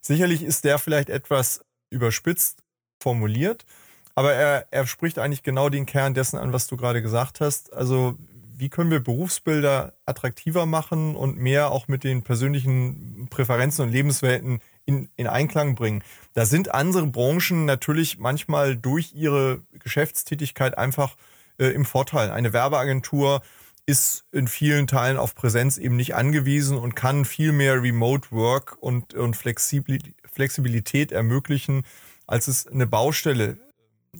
Sicherlich 0.00 0.42
ist 0.42 0.64
der 0.64 0.78
vielleicht 0.78 1.10
etwas 1.10 1.64
überspitzt 1.90 2.62
formuliert, 3.00 3.66
aber 4.14 4.32
er, 4.32 4.66
er 4.70 4.86
spricht 4.86 5.18
eigentlich 5.18 5.42
genau 5.42 5.68
den 5.68 5.86
Kern 5.86 6.14
dessen 6.14 6.38
an, 6.38 6.52
was 6.52 6.66
du 6.66 6.76
gerade 6.76 7.02
gesagt 7.02 7.40
hast. 7.40 7.72
Also 7.72 8.16
wie 8.56 8.68
können 8.68 8.90
wir 8.90 9.00
Berufsbilder 9.00 9.92
attraktiver 10.06 10.66
machen 10.66 11.16
und 11.16 11.36
mehr 11.36 11.70
auch 11.72 11.88
mit 11.88 12.04
den 12.04 12.22
persönlichen 12.22 13.26
Präferenzen 13.28 13.84
und 13.84 13.92
Lebenswelten 13.92 14.60
in, 14.84 15.08
in 15.16 15.26
Einklang 15.26 15.74
bringen. 15.74 16.04
Da 16.34 16.46
sind 16.46 16.72
andere 16.72 17.06
Branchen 17.06 17.64
natürlich 17.64 18.18
manchmal 18.18 18.76
durch 18.76 19.14
ihre 19.14 19.62
Geschäftstätigkeit 19.72 20.78
einfach 20.78 21.16
äh, 21.58 21.66
im 21.68 21.84
Vorteil. 21.84 22.30
Eine 22.30 22.52
Werbeagentur 22.52 23.42
ist 23.84 24.24
in 24.30 24.46
vielen 24.46 24.86
Teilen 24.86 25.16
auf 25.16 25.34
Präsenz 25.34 25.76
eben 25.76 25.96
nicht 25.96 26.14
angewiesen 26.14 26.78
und 26.78 26.94
kann 26.94 27.24
viel 27.24 27.52
mehr 27.52 27.82
Remote 27.82 28.30
Work 28.30 28.76
und, 28.80 29.14
und 29.14 29.36
Flexibilität 29.36 31.10
ermöglichen, 31.10 31.82
als 32.28 32.46
es 32.46 32.68
eine 32.68 32.86
Baustelle 32.86 33.56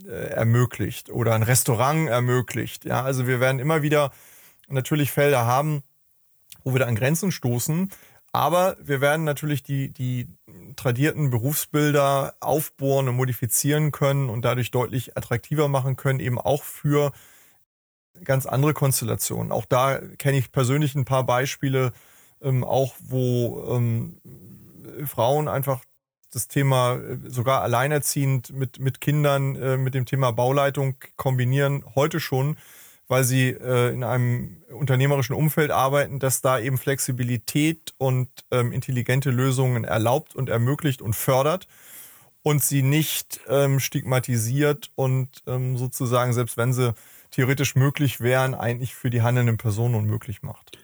ermöglicht 0.08 1.10
oder 1.10 1.34
ein 1.34 1.42
Restaurant 1.42 2.08
ermöglicht. 2.08 2.84
Ja, 2.84 3.02
also 3.02 3.26
wir 3.26 3.40
werden 3.40 3.60
immer 3.60 3.82
wieder 3.82 4.12
natürlich 4.68 5.10
Felder 5.10 5.46
haben, 5.46 5.82
wo 6.64 6.72
wir 6.72 6.80
da 6.80 6.86
an 6.86 6.96
Grenzen 6.96 7.30
stoßen. 7.30 7.90
Aber 8.32 8.78
wir 8.80 9.02
werden 9.02 9.24
natürlich 9.24 9.62
die, 9.62 9.92
die 9.92 10.26
tradierten 10.76 11.28
Berufsbilder 11.28 12.34
aufbohren 12.40 13.08
und 13.08 13.16
modifizieren 13.16 13.92
können 13.92 14.30
und 14.30 14.42
dadurch 14.42 14.70
deutlich 14.70 15.18
attraktiver 15.18 15.68
machen 15.68 15.96
können, 15.96 16.18
eben 16.18 16.38
auch 16.38 16.62
für 16.62 17.12
ganz 18.24 18.46
andere 18.46 18.72
Konstellationen. 18.72 19.52
Auch 19.52 19.66
da 19.66 19.98
kenne 19.98 20.38
ich 20.38 20.50
persönlich 20.50 20.94
ein 20.94 21.04
paar 21.04 21.26
Beispiele, 21.26 21.92
ähm, 22.40 22.64
auch 22.64 22.94
wo 23.00 23.66
ähm, 23.76 24.20
Frauen 25.04 25.48
einfach 25.48 25.82
das 26.32 26.48
Thema 26.48 26.96
äh, 26.96 27.18
sogar 27.28 27.62
alleinerziehend 27.62 28.52
mit, 28.52 28.80
mit 28.80 29.00
Kindern, 29.00 29.56
äh, 29.56 29.76
mit 29.76 29.94
dem 29.94 30.06
Thema 30.06 30.32
Bauleitung 30.32 30.96
kombinieren, 31.16 31.84
heute 31.94 32.20
schon 32.20 32.56
weil 33.12 33.24
sie 33.24 33.50
äh, 33.50 33.92
in 33.92 34.04
einem 34.04 34.62
unternehmerischen 34.70 35.36
Umfeld 35.36 35.70
arbeiten, 35.70 36.18
dass 36.18 36.40
da 36.40 36.58
eben 36.58 36.78
Flexibilität 36.78 37.92
und 37.98 38.30
ähm, 38.50 38.72
intelligente 38.72 39.30
Lösungen 39.30 39.84
erlaubt 39.84 40.34
und 40.34 40.48
ermöglicht 40.48 41.02
und 41.02 41.14
fördert 41.14 41.68
und 42.42 42.62
sie 42.62 42.80
nicht 42.80 43.40
ähm, 43.48 43.80
stigmatisiert 43.80 44.90
und 44.94 45.28
ähm, 45.46 45.76
sozusagen, 45.76 46.32
selbst 46.32 46.56
wenn 46.56 46.72
sie 46.72 46.94
theoretisch 47.30 47.74
möglich 47.74 48.20
wären, 48.22 48.54
eigentlich 48.54 48.94
für 48.94 49.10
die 49.10 49.20
handelnden 49.20 49.58
Personen 49.58 49.94
unmöglich 49.94 50.42
macht. 50.42 50.78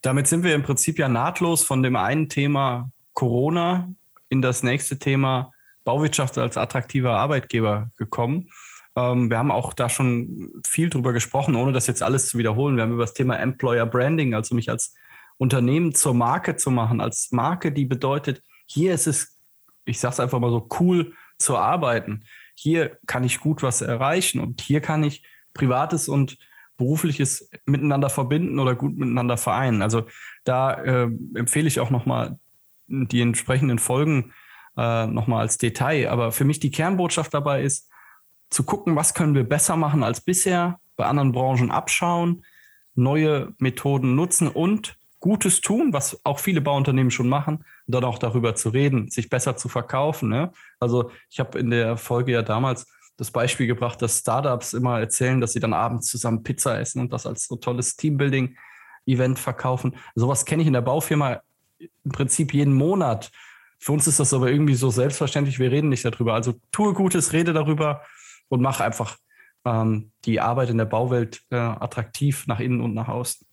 Damit 0.00 0.26
sind 0.26 0.42
wir 0.42 0.54
im 0.54 0.62
Prinzip 0.62 0.98
ja 0.98 1.10
nahtlos 1.10 1.64
von 1.64 1.82
dem 1.82 1.96
einen 1.96 2.30
Thema 2.30 2.90
Corona 3.12 3.90
in 4.34 4.42
das 4.42 4.64
nächste 4.64 4.98
Thema 4.98 5.52
Bauwirtschaft 5.84 6.38
als 6.38 6.56
attraktiver 6.56 7.16
Arbeitgeber 7.16 7.90
gekommen. 7.96 8.50
Ähm, 8.96 9.30
wir 9.30 9.38
haben 9.38 9.52
auch 9.52 9.72
da 9.72 9.88
schon 9.88 10.50
viel 10.66 10.90
drüber 10.90 11.12
gesprochen, 11.12 11.54
ohne 11.54 11.72
das 11.72 11.86
jetzt 11.86 12.02
alles 12.02 12.28
zu 12.28 12.36
wiederholen. 12.36 12.76
Wir 12.76 12.82
haben 12.82 12.92
über 12.92 13.04
das 13.04 13.14
Thema 13.14 13.36
Employer 13.38 13.86
Branding, 13.86 14.34
also 14.34 14.56
mich 14.56 14.68
als 14.68 14.94
Unternehmen 15.38 15.94
zur 15.94 16.14
Marke 16.14 16.56
zu 16.56 16.72
machen, 16.72 17.00
als 17.00 17.30
Marke, 17.30 17.70
die 17.70 17.84
bedeutet, 17.84 18.42
hier 18.66 18.92
ist 18.92 19.06
es, 19.06 19.38
ich 19.84 20.00
sage 20.00 20.14
es 20.14 20.20
einfach 20.20 20.40
mal 20.40 20.50
so, 20.50 20.68
cool 20.80 21.14
zu 21.38 21.56
arbeiten. 21.56 22.24
Hier 22.56 22.98
kann 23.06 23.22
ich 23.22 23.38
gut 23.38 23.62
was 23.62 23.82
erreichen 23.82 24.40
und 24.40 24.60
hier 24.60 24.80
kann 24.80 25.04
ich 25.04 25.24
Privates 25.54 26.08
und 26.08 26.38
Berufliches 26.76 27.50
miteinander 27.66 28.10
verbinden 28.10 28.58
oder 28.58 28.74
gut 28.74 28.96
miteinander 28.96 29.36
vereinen. 29.36 29.80
Also 29.80 30.06
da 30.42 30.74
äh, 30.74 31.08
empfehle 31.34 31.68
ich 31.68 31.78
auch 31.78 31.90
nochmal 31.90 32.38
die 32.86 33.20
entsprechenden 33.20 33.78
Folgen 33.78 34.32
äh, 34.76 35.06
nochmal 35.06 35.40
als 35.40 35.58
Detail. 35.58 36.08
Aber 36.10 36.32
für 36.32 36.44
mich 36.44 36.60
die 36.60 36.70
Kernbotschaft 36.70 37.32
dabei 37.34 37.62
ist, 37.62 37.90
zu 38.50 38.62
gucken, 38.62 38.96
was 38.96 39.14
können 39.14 39.34
wir 39.34 39.44
besser 39.44 39.76
machen 39.76 40.02
als 40.02 40.20
bisher, 40.20 40.78
bei 40.96 41.06
anderen 41.06 41.32
Branchen 41.32 41.70
abschauen, 41.70 42.44
neue 42.94 43.54
Methoden 43.58 44.14
nutzen 44.14 44.48
und 44.48 44.96
Gutes 45.18 45.62
tun, 45.62 45.94
was 45.94 46.20
auch 46.24 46.38
viele 46.38 46.60
Bauunternehmen 46.60 47.10
schon 47.10 47.30
machen, 47.30 47.64
und 47.86 47.94
dann 47.94 48.04
auch 48.04 48.18
darüber 48.18 48.54
zu 48.54 48.68
reden, 48.68 49.10
sich 49.10 49.30
besser 49.30 49.56
zu 49.56 49.70
verkaufen. 49.70 50.28
Ne? 50.28 50.52
Also 50.78 51.10
ich 51.30 51.40
habe 51.40 51.58
in 51.58 51.70
der 51.70 51.96
Folge 51.96 52.32
ja 52.32 52.42
damals 52.42 52.86
das 53.16 53.30
Beispiel 53.30 53.66
gebracht, 53.66 54.02
dass 54.02 54.18
Startups 54.18 54.74
immer 54.74 55.00
erzählen, 55.00 55.40
dass 55.40 55.52
sie 55.52 55.60
dann 55.60 55.72
abends 55.72 56.08
zusammen 56.08 56.42
Pizza 56.42 56.78
essen 56.78 57.00
und 57.00 57.12
das 57.12 57.26
als 57.26 57.46
so 57.46 57.56
tolles 57.56 57.96
Teambuilding-Event 57.96 59.38
verkaufen. 59.38 59.96
Sowas 60.14 60.44
kenne 60.44 60.60
ich 60.62 60.66
in 60.66 60.74
der 60.74 60.82
Baufirma 60.82 61.40
im 62.04 62.12
Prinzip 62.12 62.54
jeden 62.54 62.74
Monat. 62.74 63.30
Für 63.78 63.92
uns 63.92 64.06
ist 64.06 64.20
das 64.20 64.32
aber 64.32 64.50
irgendwie 64.50 64.74
so 64.74 64.90
selbstverständlich, 64.90 65.58
wir 65.58 65.70
reden 65.70 65.88
nicht 65.88 66.04
darüber. 66.04 66.34
Also 66.34 66.54
tue 66.72 66.94
Gutes, 66.94 67.32
rede 67.32 67.52
darüber, 67.52 68.02
und 68.48 68.60
mach 68.60 68.80
einfach 68.80 69.16
ähm, 69.64 70.12
die 70.24 70.40
Arbeit 70.40 70.70
in 70.70 70.78
der 70.78 70.84
Bauwelt 70.84 71.42
äh, 71.50 71.56
attraktiv 71.56 72.46
nach 72.46 72.60
innen 72.60 72.80
und 72.80 72.94
nach 72.94 73.08
außen. 73.08 73.46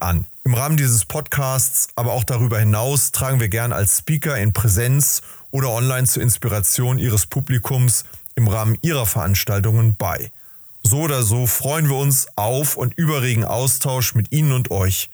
an. 0.00 0.26
Im 0.44 0.54
Rahmen 0.54 0.76
dieses 0.76 1.04
Podcasts, 1.04 1.88
aber 1.96 2.12
auch 2.12 2.24
darüber 2.24 2.58
hinaus, 2.58 3.12
tragen 3.12 3.40
wir 3.40 3.48
gern 3.48 3.72
als 3.72 3.98
Speaker 3.98 4.36
in 4.36 4.52
Präsenz 4.52 5.22
oder 5.50 5.70
online 5.70 6.06
zur 6.06 6.22
Inspiration 6.22 6.98
Ihres 6.98 7.26
Publikums 7.26 8.04
im 8.34 8.48
Rahmen 8.48 8.78
Ihrer 8.82 9.06
Veranstaltungen 9.06 9.96
bei. 9.96 10.30
So 10.82 11.00
oder 11.00 11.22
so 11.22 11.46
freuen 11.46 11.88
wir 11.88 11.96
uns 11.96 12.28
auf 12.36 12.76
und 12.76 12.94
überregen 12.94 13.44
Austausch 13.44 14.14
mit 14.14 14.30
Ihnen 14.30 14.52
und 14.52 14.70
euch. 14.70 15.10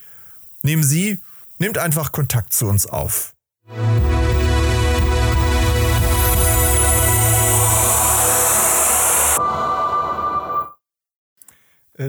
Nehmen 0.62 0.82
Sie, 0.82 1.18
nehmt 1.58 1.78
einfach 1.78 2.12
Kontakt 2.12 2.52
zu 2.52 2.66
uns 2.66 2.86
auf. 2.86 3.34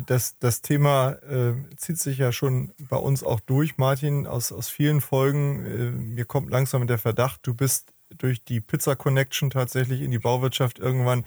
Das, 0.01 0.38
das 0.39 0.62
Thema 0.62 1.12
äh, 1.29 1.53
zieht 1.77 2.00
sich 2.00 2.17
ja 2.17 2.31
schon 2.31 2.73
bei 2.89 2.97
uns 2.97 3.23
auch 3.23 3.39
durch, 3.39 3.77
Martin, 3.77 4.27
aus, 4.27 4.51
aus 4.51 4.69
vielen 4.69 5.01
Folgen. 5.01 5.65
Äh, 5.65 5.91
mir 5.91 6.25
kommt 6.25 6.50
langsam 6.50 6.88
der 6.88 6.97
Verdacht, 6.97 7.41
du 7.43 7.53
bist 7.53 7.93
durch 8.17 8.43
die 8.43 8.62
Pizza 8.62 8.95
Connection 8.95 9.50
tatsächlich 9.50 10.01
in 10.01 10.12
die 10.12 10.19
Bauwirtschaft 10.19 10.79
irgendwann 10.79 11.25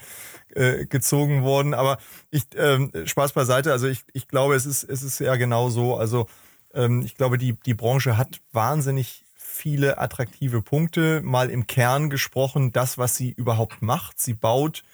äh, 0.54 0.86
gezogen 0.86 1.42
worden. 1.42 1.74
Aber 1.74 1.98
ich, 2.30 2.44
ähm, 2.56 2.92
Spaß 3.04 3.32
beiseite, 3.32 3.72
also 3.72 3.86
ich, 3.86 4.04
ich 4.12 4.28
glaube, 4.28 4.54
es 4.54 4.66
ist, 4.66 4.84
es 4.84 5.02
ist 5.02 5.18
ja 5.18 5.36
genau 5.36 5.68
so. 5.68 5.96
Also 5.96 6.26
ähm, 6.74 7.02
ich 7.02 7.14
glaube, 7.14 7.38
die, 7.38 7.54
die 7.66 7.74
Branche 7.74 8.16
hat 8.16 8.40
wahnsinnig 8.52 9.24
viele 9.34 9.98
attraktive 9.98 10.62
Punkte. 10.62 11.22
Mal 11.22 11.50
im 11.50 11.66
Kern 11.66 12.10
gesprochen, 12.10 12.72
das, 12.72 12.98
was 12.98 13.16
sie 13.16 13.30
überhaupt 13.30 13.82
macht. 13.82 14.20
Sie 14.20 14.34
baut 14.34 14.84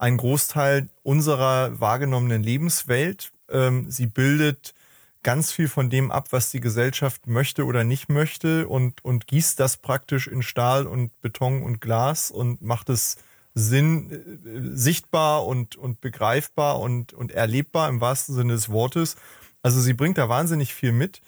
einen 0.00 0.16
Großteil 0.16 0.88
unserer 1.02 1.78
wahrgenommenen 1.78 2.42
Lebenswelt. 2.42 3.32
Ähm, 3.50 3.90
sie 3.90 4.06
bildet 4.06 4.74
ganz 5.22 5.52
viel 5.52 5.68
von 5.68 5.90
dem 5.90 6.10
ab, 6.10 6.28
was 6.30 6.50
die 6.50 6.60
Gesellschaft 6.60 7.26
möchte 7.26 7.66
oder 7.66 7.84
nicht 7.84 8.08
möchte 8.08 8.66
und, 8.66 9.04
und 9.04 9.26
gießt 9.26 9.60
das 9.60 9.76
praktisch 9.76 10.26
in 10.26 10.42
Stahl 10.42 10.86
und 10.86 11.20
Beton 11.20 11.62
und 11.62 11.82
Glas 11.82 12.30
und 12.30 12.62
macht 12.62 12.88
es 12.88 13.18
Sinn 13.54 14.10
äh, 14.10 14.74
sichtbar 14.74 15.46
und, 15.46 15.76
und 15.76 16.00
begreifbar 16.00 16.80
und, 16.80 17.12
und 17.12 17.32
erlebbar 17.32 17.90
im 17.90 18.00
wahrsten 18.00 18.34
Sinne 18.34 18.54
des 18.54 18.70
Wortes. 18.70 19.16
Also 19.60 19.82
sie 19.82 19.92
bringt 19.92 20.16
da 20.16 20.30
wahnsinnig 20.30 20.72
viel 20.72 20.92
mit. 20.92 21.20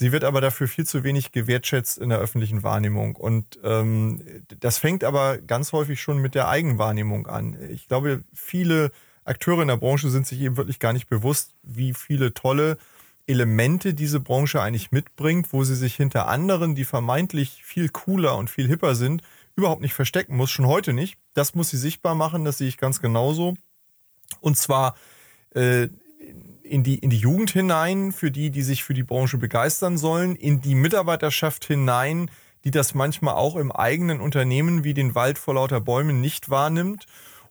Sie 0.00 0.12
wird 0.12 0.24
aber 0.24 0.40
dafür 0.40 0.66
viel 0.66 0.86
zu 0.86 1.04
wenig 1.04 1.30
gewertschätzt 1.30 1.98
in 1.98 2.08
der 2.08 2.20
öffentlichen 2.20 2.62
Wahrnehmung. 2.62 3.16
Und 3.16 3.58
ähm, 3.62 4.24
das 4.58 4.78
fängt 4.78 5.04
aber 5.04 5.36
ganz 5.36 5.72
häufig 5.72 6.00
schon 6.00 6.22
mit 6.22 6.34
der 6.34 6.48
Eigenwahrnehmung 6.48 7.26
an. 7.26 7.54
Ich 7.68 7.86
glaube, 7.86 8.24
viele 8.32 8.92
Akteure 9.24 9.60
in 9.60 9.68
der 9.68 9.76
Branche 9.76 10.08
sind 10.08 10.26
sich 10.26 10.40
eben 10.40 10.56
wirklich 10.56 10.78
gar 10.78 10.94
nicht 10.94 11.10
bewusst, 11.10 11.54
wie 11.62 11.92
viele 11.92 12.32
tolle 12.32 12.78
Elemente 13.26 13.92
diese 13.92 14.20
Branche 14.20 14.62
eigentlich 14.62 14.90
mitbringt, 14.90 15.52
wo 15.52 15.64
sie 15.64 15.76
sich 15.76 15.96
hinter 15.96 16.28
anderen, 16.28 16.74
die 16.74 16.86
vermeintlich 16.86 17.62
viel 17.62 17.90
cooler 17.90 18.38
und 18.38 18.48
viel 18.48 18.68
hipper 18.68 18.94
sind, 18.94 19.20
überhaupt 19.54 19.82
nicht 19.82 19.92
verstecken 19.92 20.34
muss, 20.34 20.50
schon 20.50 20.66
heute 20.66 20.94
nicht. 20.94 21.18
Das 21.34 21.54
muss 21.54 21.68
sie 21.68 21.76
sichtbar 21.76 22.14
machen, 22.14 22.46
das 22.46 22.56
sehe 22.56 22.68
ich 22.68 22.78
ganz 22.78 23.02
genauso. 23.02 23.54
Und 24.40 24.56
zwar 24.56 24.94
äh, 25.54 25.88
in 26.70 26.84
die, 26.84 26.98
in 26.98 27.10
die 27.10 27.18
Jugend 27.18 27.50
hinein, 27.50 28.12
für 28.12 28.30
die, 28.30 28.50
die 28.50 28.62
sich 28.62 28.84
für 28.84 28.94
die 28.94 29.02
Branche 29.02 29.38
begeistern 29.38 29.98
sollen, 29.98 30.36
in 30.36 30.60
die 30.60 30.74
Mitarbeiterschaft 30.74 31.64
hinein, 31.64 32.30
die 32.64 32.70
das 32.70 32.94
manchmal 32.94 33.34
auch 33.34 33.56
im 33.56 33.72
eigenen 33.72 34.20
Unternehmen 34.20 34.84
wie 34.84 34.94
den 34.94 35.14
Wald 35.14 35.38
vor 35.38 35.54
lauter 35.54 35.80
Bäumen 35.80 36.20
nicht 36.20 36.48
wahrnimmt. 36.48 37.06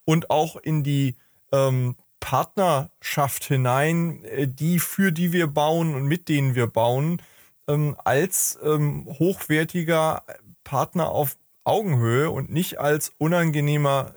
Und 0.06 0.30
auch 0.30 0.56
in 0.56 0.84
die 0.84 1.16
ähm, 1.52 1.96
Partnerschaft 2.20 3.44
hinein, 3.44 4.24
äh, 4.24 4.48
die 4.48 4.80
für 4.80 5.12
die 5.12 5.34
wir 5.34 5.48
bauen 5.48 5.96
und 5.96 6.06
mit 6.06 6.30
denen 6.30 6.56
wir 6.56 6.68
bauen, 6.68 7.22
ähm, 7.68 7.96
als 8.04 8.58
ähm, 8.64 9.06
hochwertiger 9.06 10.24
Partner 10.64 11.10
auf 11.10 11.38
Augenhöhe 11.64 12.32
und 12.32 12.50
nicht 12.50 12.80
als 12.80 13.12
unangenehmer, 13.18 14.16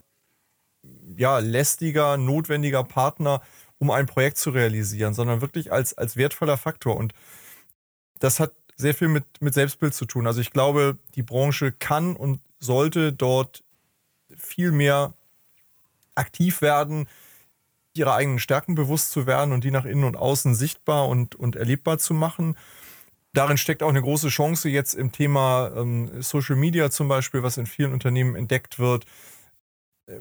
ja, 1.16 1.38
lästiger, 1.38 2.16
notwendiger 2.16 2.84
Partner, 2.84 3.42
um 3.82 3.90
ein 3.90 4.06
Projekt 4.06 4.38
zu 4.38 4.50
realisieren, 4.50 5.12
sondern 5.12 5.40
wirklich 5.40 5.72
als, 5.72 5.98
als 5.98 6.16
wertvoller 6.16 6.56
Faktor. 6.56 6.96
Und 6.96 7.14
das 8.20 8.38
hat 8.38 8.52
sehr 8.76 8.94
viel 8.94 9.08
mit, 9.08 9.24
mit 9.40 9.54
Selbstbild 9.54 9.92
zu 9.92 10.06
tun. 10.06 10.28
Also 10.28 10.40
ich 10.40 10.52
glaube, 10.52 10.98
die 11.16 11.24
Branche 11.24 11.72
kann 11.72 12.14
und 12.14 12.38
sollte 12.60 13.12
dort 13.12 13.64
viel 14.36 14.70
mehr 14.70 15.14
aktiv 16.14 16.62
werden, 16.62 17.08
ihre 17.92 18.14
eigenen 18.14 18.38
Stärken 18.38 18.76
bewusst 18.76 19.10
zu 19.10 19.26
werden 19.26 19.52
und 19.52 19.64
die 19.64 19.72
nach 19.72 19.84
innen 19.84 20.04
und 20.04 20.16
außen 20.16 20.54
sichtbar 20.54 21.08
und, 21.08 21.34
und 21.34 21.56
erlebbar 21.56 21.98
zu 21.98 22.14
machen. 22.14 22.56
Darin 23.32 23.56
steckt 23.56 23.82
auch 23.82 23.88
eine 23.88 24.02
große 24.02 24.28
Chance 24.28 24.68
jetzt 24.68 24.94
im 24.94 25.10
Thema 25.10 25.72
ähm, 25.74 26.22
Social 26.22 26.54
Media 26.54 26.88
zum 26.92 27.08
Beispiel, 27.08 27.42
was 27.42 27.56
in 27.56 27.66
vielen 27.66 27.92
Unternehmen 27.92 28.36
entdeckt 28.36 28.78
wird, 28.78 29.06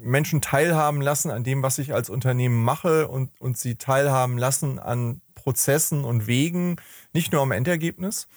Menschen 0.00 0.40
teilhaben 0.40 1.00
lassen 1.00 1.30
an 1.30 1.44
dem, 1.44 1.62
was 1.62 1.78
ich 1.78 1.94
als 1.94 2.10
Unternehmen 2.10 2.62
mache 2.62 3.08
und, 3.08 3.30
und 3.40 3.58
sie 3.58 3.76
teilhaben 3.76 4.38
lassen 4.38 4.78
an 4.78 5.20
Prozessen 5.34 6.04
und 6.04 6.26
Wegen, 6.26 6.76
nicht 7.12 7.32
nur 7.32 7.42
am 7.42 7.52
Endergebnis. 7.52 8.28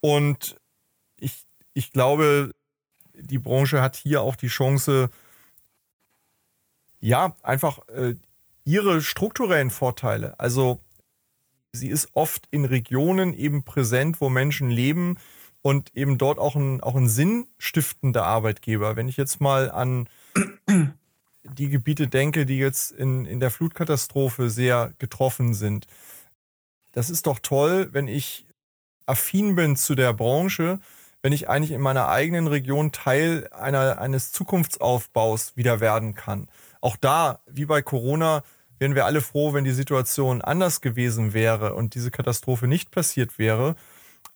Und 0.00 0.56
ich, 1.16 1.46
ich 1.74 1.92
glaube, 1.92 2.52
die 3.14 3.38
Branche 3.38 3.82
hat 3.82 3.96
hier 3.96 4.22
auch 4.22 4.36
die 4.36 4.48
Chance, 4.48 5.10
ja, 7.00 7.34
einfach 7.42 7.86
äh, 7.88 8.16
ihre 8.64 9.00
strukturellen 9.00 9.70
Vorteile, 9.70 10.38
also 10.38 10.80
sie 11.72 11.88
ist 11.88 12.08
oft 12.14 12.46
in 12.50 12.64
Regionen 12.64 13.32
eben 13.34 13.62
präsent, 13.62 14.20
wo 14.20 14.28
Menschen 14.28 14.70
leben 14.70 15.18
und 15.62 15.94
eben 15.94 16.18
dort 16.18 16.38
auch 16.38 16.56
ein, 16.56 16.80
auch 16.80 16.94
ein 16.94 17.08
sinnstiftender 17.08 18.24
Arbeitgeber. 18.24 18.96
Wenn 18.96 19.08
ich 19.08 19.16
jetzt 19.16 19.40
mal 19.40 19.70
an 19.70 20.08
die 21.44 21.68
Gebiete 21.68 22.08
denke, 22.08 22.46
die 22.46 22.58
jetzt 22.58 22.92
in, 22.92 23.24
in 23.24 23.40
der 23.40 23.50
Flutkatastrophe 23.50 24.50
sehr 24.50 24.92
getroffen 24.98 25.54
sind. 25.54 25.86
Das 26.92 27.10
ist 27.10 27.26
doch 27.26 27.38
toll, 27.38 27.88
wenn 27.92 28.08
ich 28.08 28.46
affin 29.06 29.54
bin 29.54 29.76
zu 29.76 29.94
der 29.94 30.12
Branche, 30.12 30.80
wenn 31.22 31.32
ich 31.32 31.48
eigentlich 31.48 31.72
in 31.72 31.80
meiner 31.80 32.08
eigenen 32.08 32.46
Region 32.46 32.92
Teil 32.92 33.48
einer, 33.52 33.98
eines 33.98 34.32
Zukunftsaufbaus 34.32 35.56
wieder 35.56 35.80
werden 35.80 36.14
kann. 36.14 36.48
Auch 36.80 36.96
da, 36.96 37.40
wie 37.46 37.66
bei 37.66 37.82
Corona, 37.82 38.42
wären 38.78 38.94
wir 38.94 39.04
alle 39.04 39.20
froh, 39.20 39.52
wenn 39.52 39.64
die 39.64 39.72
Situation 39.72 40.40
anders 40.40 40.80
gewesen 40.80 41.34
wäre 41.34 41.74
und 41.74 41.94
diese 41.94 42.10
Katastrophe 42.10 42.66
nicht 42.66 42.90
passiert 42.90 43.38
wäre. 43.38 43.76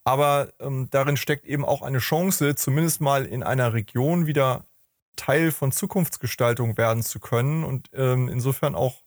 Aber 0.04 0.52
ähm, 0.60 0.88
darin 0.90 1.16
steckt 1.16 1.46
eben 1.46 1.64
auch 1.64 1.80
eine 1.80 1.98
Chance, 1.98 2.54
zumindest 2.54 3.00
mal 3.00 3.24
in 3.24 3.42
einer 3.42 3.72
Region 3.72 4.26
wieder 4.26 4.66
Teil 5.16 5.52
von 5.52 5.72
Zukunftsgestaltung 5.72 6.76
werden 6.76 7.02
zu 7.02 7.20
können. 7.20 7.64
Und 7.64 7.90
ähm, 7.94 8.28
insofern 8.28 8.74
auch 8.74 9.02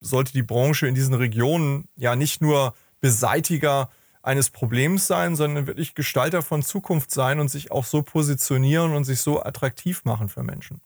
sollte 0.00 0.32
die 0.32 0.42
Branche 0.42 0.86
in 0.86 0.94
diesen 0.94 1.14
Regionen 1.14 1.88
ja 1.96 2.16
nicht 2.16 2.40
nur 2.40 2.74
Beseitiger 3.00 3.90
eines 4.22 4.50
Problems 4.50 5.06
sein, 5.06 5.36
sondern 5.36 5.66
wirklich 5.66 5.94
Gestalter 5.94 6.42
von 6.42 6.62
Zukunft 6.62 7.10
sein 7.10 7.40
und 7.40 7.48
sich 7.48 7.70
auch 7.70 7.84
so 7.84 8.02
positionieren 8.02 8.94
und 8.94 9.04
sich 9.04 9.20
so 9.20 9.42
attraktiv 9.42 10.04
machen 10.04 10.28
für 10.28 10.42
Menschen. 10.42 10.80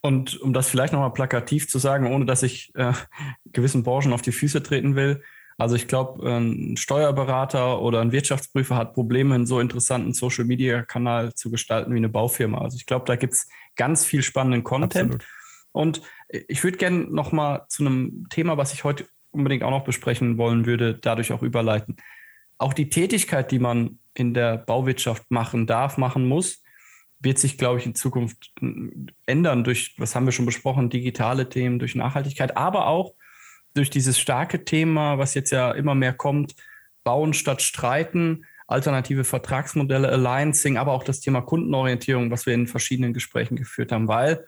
Und 0.00 0.40
um 0.40 0.52
das 0.52 0.68
vielleicht 0.68 0.92
nochmal 0.92 1.12
plakativ 1.12 1.68
zu 1.68 1.78
sagen, 1.78 2.12
ohne 2.12 2.24
dass 2.24 2.42
ich 2.42 2.74
äh, 2.74 2.92
gewissen 3.46 3.82
Branchen 3.82 4.12
auf 4.12 4.22
die 4.22 4.32
Füße 4.32 4.62
treten 4.62 4.96
will, 4.96 5.22
also 5.58 5.76
ich 5.76 5.88
glaube, 5.88 6.26
ein 6.28 6.76
Steuerberater 6.76 7.80
oder 7.80 8.00
ein 8.00 8.12
Wirtschaftsprüfer 8.12 8.76
hat 8.76 8.94
Probleme, 8.94 9.34
einen 9.34 9.46
so 9.46 9.60
interessanten 9.60 10.12
Social-Media-Kanal 10.12 11.34
zu 11.34 11.50
gestalten 11.50 11.92
wie 11.92 11.98
eine 11.98 12.08
Baufirma. 12.08 12.58
Also 12.58 12.76
ich 12.76 12.86
glaube, 12.86 13.04
da 13.06 13.16
gibt 13.16 13.34
es 13.34 13.48
ganz 13.76 14.04
viel 14.04 14.22
spannenden 14.22 14.64
Content. 14.64 15.14
Absolut. 15.14 15.26
Und 15.72 16.02
ich 16.28 16.62
würde 16.62 16.78
gerne 16.78 16.98
noch 17.10 17.32
mal 17.32 17.66
zu 17.68 17.84
einem 17.84 18.26
Thema, 18.30 18.56
was 18.56 18.72
ich 18.72 18.84
heute 18.84 19.06
unbedingt 19.30 19.62
auch 19.62 19.70
noch 19.70 19.84
besprechen 19.84 20.36
wollen 20.38 20.66
würde, 20.66 20.98
dadurch 20.98 21.32
auch 21.32 21.42
überleiten. 21.42 21.96
Auch 22.58 22.74
die 22.74 22.90
Tätigkeit, 22.90 23.50
die 23.50 23.58
man 23.58 23.98
in 24.14 24.34
der 24.34 24.58
Bauwirtschaft 24.58 25.30
machen 25.30 25.66
darf, 25.66 25.96
machen 25.96 26.28
muss, 26.28 26.62
wird 27.20 27.38
sich, 27.38 27.56
glaube 27.56 27.78
ich, 27.78 27.86
in 27.86 27.94
Zukunft 27.94 28.52
ändern 29.26 29.64
durch, 29.64 29.94
was 29.96 30.14
haben 30.14 30.26
wir 30.26 30.32
schon 30.32 30.44
besprochen, 30.44 30.90
digitale 30.90 31.48
Themen, 31.48 31.78
durch 31.78 31.94
Nachhaltigkeit, 31.94 32.56
aber 32.56 32.88
auch 32.88 33.14
durch 33.74 33.90
dieses 33.90 34.18
starke 34.18 34.64
Thema, 34.64 35.18
was 35.18 35.34
jetzt 35.34 35.50
ja 35.50 35.72
immer 35.72 35.94
mehr 35.94 36.12
kommt, 36.12 36.54
bauen 37.04 37.34
statt 37.34 37.62
streiten, 37.62 38.44
alternative 38.66 39.24
Vertragsmodelle, 39.24 40.08
Alliancing, 40.08 40.76
aber 40.76 40.92
auch 40.92 41.04
das 41.04 41.20
Thema 41.20 41.40
Kundenorientierung, 41.42 42.30
was 42.30 42.46
wir 42.46 42.54
in 42.54 42.66
verschiedenen 42.66 43.12
Gesprächen 43.12 43.56
geführt 43.56 43.92
haben, 43.92 44.08
weil 44.08 44.46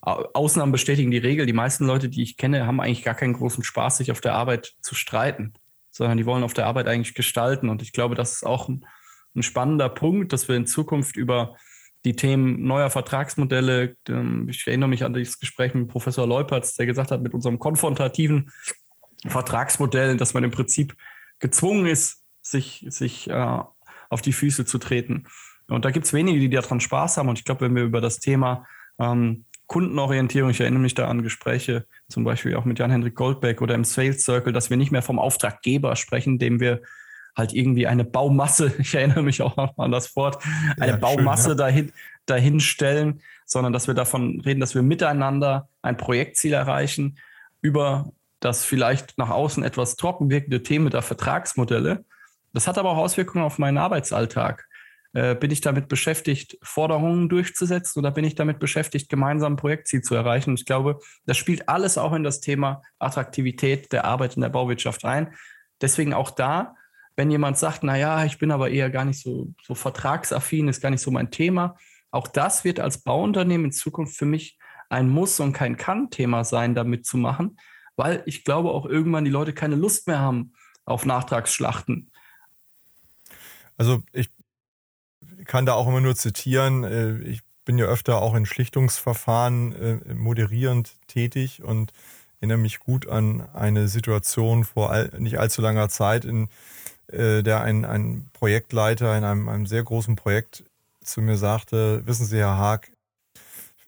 Ausnahmen 0.00 0.72
bestätigen 0.72 1.10
die 1.10 1.18
Regel. 1.18 1.46
Die 1.46 1.54
meisten 1.54 1.86
Leute, 1.86 2.10
die 2.10 2.22
ich 2.22 2.36
kenne, 2.36 2.66
haben 2.66 2.80
eigentlich 2.80 3.04
gar 3.04 3.14
keinen 3.14 3.32
großen 3.32 3.64
Spaß, 3.64 3.98
sich 3.98 4.10
auf 4.10 4.20
der 4.20 4.34
Arbeit 4.34 4.74
zu 4.82 4.94
streiten, 4.94 5.54
sondern 5.90 6.18
die 6.18 6.26
wollen 6.26 6.44
auf 6.44 6.52
der 6.52 6.66
Arbeit 6.66 6.88
eigentlich 6.88 7.14
gestalten. 7.14 7.70
Und 7.70 7.80
ich 7.80 7.92
glaube, 7.92 8.14
das 8.14 8.32
ist 8.32 8.44
auch 8.44 8.68
ein, 8.68 8.84
ein 9.34 9.42
spannender 9.42 9.88
Punkt, 9.88 10.32
dass 10.32 10.46
wir 10.46 10.56
in 10.56 10.66
Zukunft 10.66 11.16
über 11.16 11.56
die 12.04 12.16
Themen 12.16 12.62
neuer 12.66 12.90
Vertragsmodelle. 12.90 13.96
Ähm, 14.08 14.48
ich 14.48 14.66
erinnere 14.66 14.88
mich 14.88 15.04
an 15.04 15.14
das 15.14 15.38
Gespräch 15.38 15.74
mit 15.74 15.88
Professor 15.88 16.26
Leupertz, 16.26 16.74
der 16.74 16.86
gesagt 16.86 17.10
hat, 17.10 17.22
mit 17.22 17.34
unserem 17.34 17.58
konfrontativen 17.58 18.50
Vertragsmodell, 19.26 20.16
dass 20.16 20.34
man 20.34 20.44
im 20.44 20.50
Prinzip 20.50 20.94
gezwungen 21.38 21.86
ist, 21.86 22.22
sich, 22.42 22.84
sich 22.88 23.28
äh, 23.30 23.58
auf 24.10 24.22
die 24.22 24.32
Füße 24.32 24.66
zu 24.66 24.78
treten. 24.78 25.24
Und 25.68 25.84
da 25.84 25.90
gibt 25.90 26.06
es 26.06 26.12
wenige, 26.12 26.38
die 26.38 26.50
daran 26.50 26.80
Spaß 26.80 27.16
haben. 27.16 27.28
Und 27.28 27.38
ich 27.38 27.44
glaube, 27.44 27.62
wenn 27.62 27.74
wir 27.74 27.84
über 27.84 28.02
das 28.02 28.20
Thema 28.20 28.66
ähm, 28.98 29.46
Kundenorientierung, 29.66 30.50
ich 30.50 30.60
erinnere 30.60 30.82
mich 30.82 30.94
da 30.94 31.08
an 31.08 31.22
Gespräche, 31.22 31.86
zum 32.08 32.22
Beispiel 32.22 32.54
auch 32.54 32.66
mit 32.66 32.78
Jan-Hendrik 32.78 33.14
Goldbeck 33.14 33.62
oder 33.62 33.74
im 33.74 33.84
Sales 33.84 34.22
Circle, 34.24 34.52
dass 34.52 34.68
wir 34.68 34.76
nicht 34.76 34.92
mehr 34.92 35.00
vom 35.00 35.18
Auftraggeber 35.18 35.96
sprechen, 35.96 36.38
dem 36.38 36.60
wir 36.60 36.82
halt 37.36 37.52
irgendwie 37.52 37.86
eine 37.86 38.04
Baumasse, 38.04 38.72
ich 38.78 38.94
erinnere 38.94 39.22
mich 39.22 39.42
auch 39.42 39.56
noch 39.56 39.76
an 39.78 39.90
das 39.90 40.14
Wort, 40.16 40.42
eine 40.78 40.92
ja, 40.92 40.96
Baumasse 40.96 41.50
schön, 41.50 41.58
ja. 41.58 41.64
dahin, 41.64 41.92
dahin 42.26 42.60
stellen, 42.60 43.20
sondern 43.44 43.72
dass 43.72 43.86
wir 43.86 43.94
davon 43.94 44.40
reden, 44.40 44.60
dass 44.60 44.74
wir 44.74 44.82
miteinander 44.82 45.68
ein 45.82 45.96
Projektziel 45.96 46.52
erreichen 46.52 47.18
über 47.60 48.12
das 48.40 48.64
vielleicht 48.64 49.16
nach 49.16 49.30
außen 49.30 49.62
etwas 49.62 49.96
trocken 49.96 50.30
wirkende 50.30 50.62
Thema 50.62 50.90
der 50.90 51.02
Vertragsmodelle. 51.02 52.04
Das 52.52 52.66
hat 52.66 52.78
aber 52.78 52.90
auch 52.90 52.98
Auswirkungen 52.98 53.44
auf 53.44 53.58
meinen 53.58 53.78
Arbeitsalltag. 53.78 54.66
Äh, 55.14 55.34
bin 55.34 55.50
ich 55.50 55.60
damit 55.60 55.88
beschäftigt, 55.88 56.58
Forderungen 56.62 57.28
durchzusetzen 57.28 58.00
oder 58.00 58.10
bin 58.10 58.24
ich 58.24 58.34
damit 58.34 58.58
beschäftigt, 58.58 59.08
gemeinsam 59.08 59.54
ein 59.54 59.56
Projektziel 59.56 60.02
zu 60.02 60.14
erreichen? 60.14 60.50
Und 60.50 60.60
ich 60.60 60.66
glaube, 60.66 60.98
das 61.24 61.36
spielt 61.36 61.68
alles 61.68 61.96
auch 61.96 62.12
in 62.12 62.24
das 62.24 62.40
Thema 62.40 62.82
Attraktivität 62.98 63.92
der 63.92 64.04
Arbeit 64.04 64.34
in 64.34 64.42
der 64.42 64.48
Bauwirtschaft 64.48 65.04
ein. 65.04 65.34
Deswegen 65.80 66.12
auch 66.12 66.30
da 66.30 66.74
wenn 67.16 67.30
jemand 67.30 67.58
sagt, 67.58 67.82
na 67.82 67.96
ja, 67.96 68.24
ich 68.24 68.38
bin 68.38 68.50
aber 68.50 68.70
eher 68.70 68.90
gar 68.90 69.04
nicht 69.04 69.20
so, 69.20 69.54
so 69.62 69.74
vertragsaffin, 69.74 70.68
ist 70.68 70.80
gar 70.80 70.90
nicht 70.90 71.00
so 71.02 71.10
mein 71.10 71.30
Thema, 71.30 71.76
auch 72.10 72.28
das 72.28 72.64
wird 72.64 72.80
als 72.80 72.98
Bauunternehmen 72.98 73.66
in 73.66 73.72
Zukunft 73.72 74.16
für 74.16 74.26
mich 74.26 74.58
ein 74.88 75.08
Muss 75.08 75.40
und 75.40 75.52
kein 75.52 75.76
Kann-Thema 75.76 76.44
sein, 76.44 76.74
damit 76.74 77.06
zu 77.06 77.16
machen, 77.16 77.58
weil 77.96 78.22
ich 78.26 78.44
glaube 78.44 78.70
auch 78.70 78.86
irgendwann 78.86 79.24
die 79.24 79.30
Leute 79.30 79.52
keine 79.52 79.74
Lust 79.74 80.06
mehr 80.06 80.20
haben 80.20 80.52
auf 80.84 81.06
Nachtragsschlachten. 81.06 82.10
Also 83.76 84.02
ich 84.12 84.30
kann 85.44 85.66
da 85.66 85.74
auch 85.74 85.88
immer 85.88 86.00
nur 86.00 86.14
zitieren, 86.14 86.84
äh, 86.84 87.18
ich 87.22 87.40
bin 87.64 87.78
ja 87.78 87.86
öfter 87.86 88.20
auch 88.20 88.34
in 88.34 88.46
Schlichtungsverfahren 88.46 89.72
äh, 89.72 90.14
moderierend 90.14 90.94
tätig 91.08 91.62
und 91.62 91.92
erinnere 92.40 92.58
mich 92.58 92.78
gut 92.78 93.08
an 93.08 93.48
eine 93.54 93.88
Situation 93.88 94.64
vor 94.64 94.94
nicht 95.18 95.38
allzu 95.38 95.62
langer 95.62 95.88
Zeit, 95.88 96.24
in 96.24 96.48
äh, 97.08 97.42
der 97.42 97.62
ein, 97.62 97.84
ein 97.84 98.30
Projektleiter 98.32 99.16
in 99.16 99.24
einem, 99.24 99.48
einem 99.48 99.66
sehr 99.66 99.82
großen 99.82 100.16
Projekt 100.16 100.64
zu 101.02 101.20
mir 101.20 101.36
sagte, 101.36 102.06
wissen 102.06 102.26
Sie, 102.26 102.38
Herr 102.38 102.56
Haag, 102.56 102.90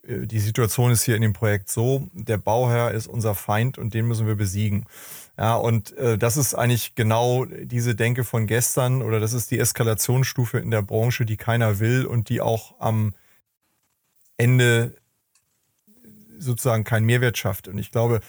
äh, 0.07 0.26
die 0.26 0.38
Situation 0.38 0.90
ist 0.90 1.02
hier 1.02 1.16
in 1.16 1.22
dem 1.22 1.33
Projekt 1.33 1.70
so, 1.70 2.09
der 2.12 2.38
Bauherr 2.38 2.92
ist 2.92 3.07
unser 3.07 3.35
Feind 3.35 3.79
und 3.79 3.94
den 3.94 4.07
müssen 4.07 4.26
wir 4.26 4.37
besiegen. 4.37 4.87
Ja, 5.38 5.57
und 5.57 5.96
äh, 5.96 6.16
das 6.16 6.37
ist 6.37 6.55
eigentlich 6.55 6.94
genau 6.94 7.44
diese 7.44 7.94
Denke 7.94 8.24
von 8.24 8.46
gestern 8.46 9.02
oder 9.02 9.20
das 9.20 9.33
ist 9.33 9.50
die 9.50 9.59
Eskalationsstufe 9.59 10.59
in 10.59 10.70
der 10.70 10.83
Branche, 10.83 11.26
die 11.26 11.37
keiner 11.37 11.79
will 11.79 12.07
und 12.07 12.29
die 12.29 12.40
auch 12.40 12.74
am 12.79 13.14
Ende 14.38 14.94
sozusagen 16.38 16.85
keinen 16.85 17.07
Mehrwert 17.07 17.38
schafft. 17.38 17.68
Und 17.68 17.79
ich 17.79 17.90
glaube, 17.90 18.20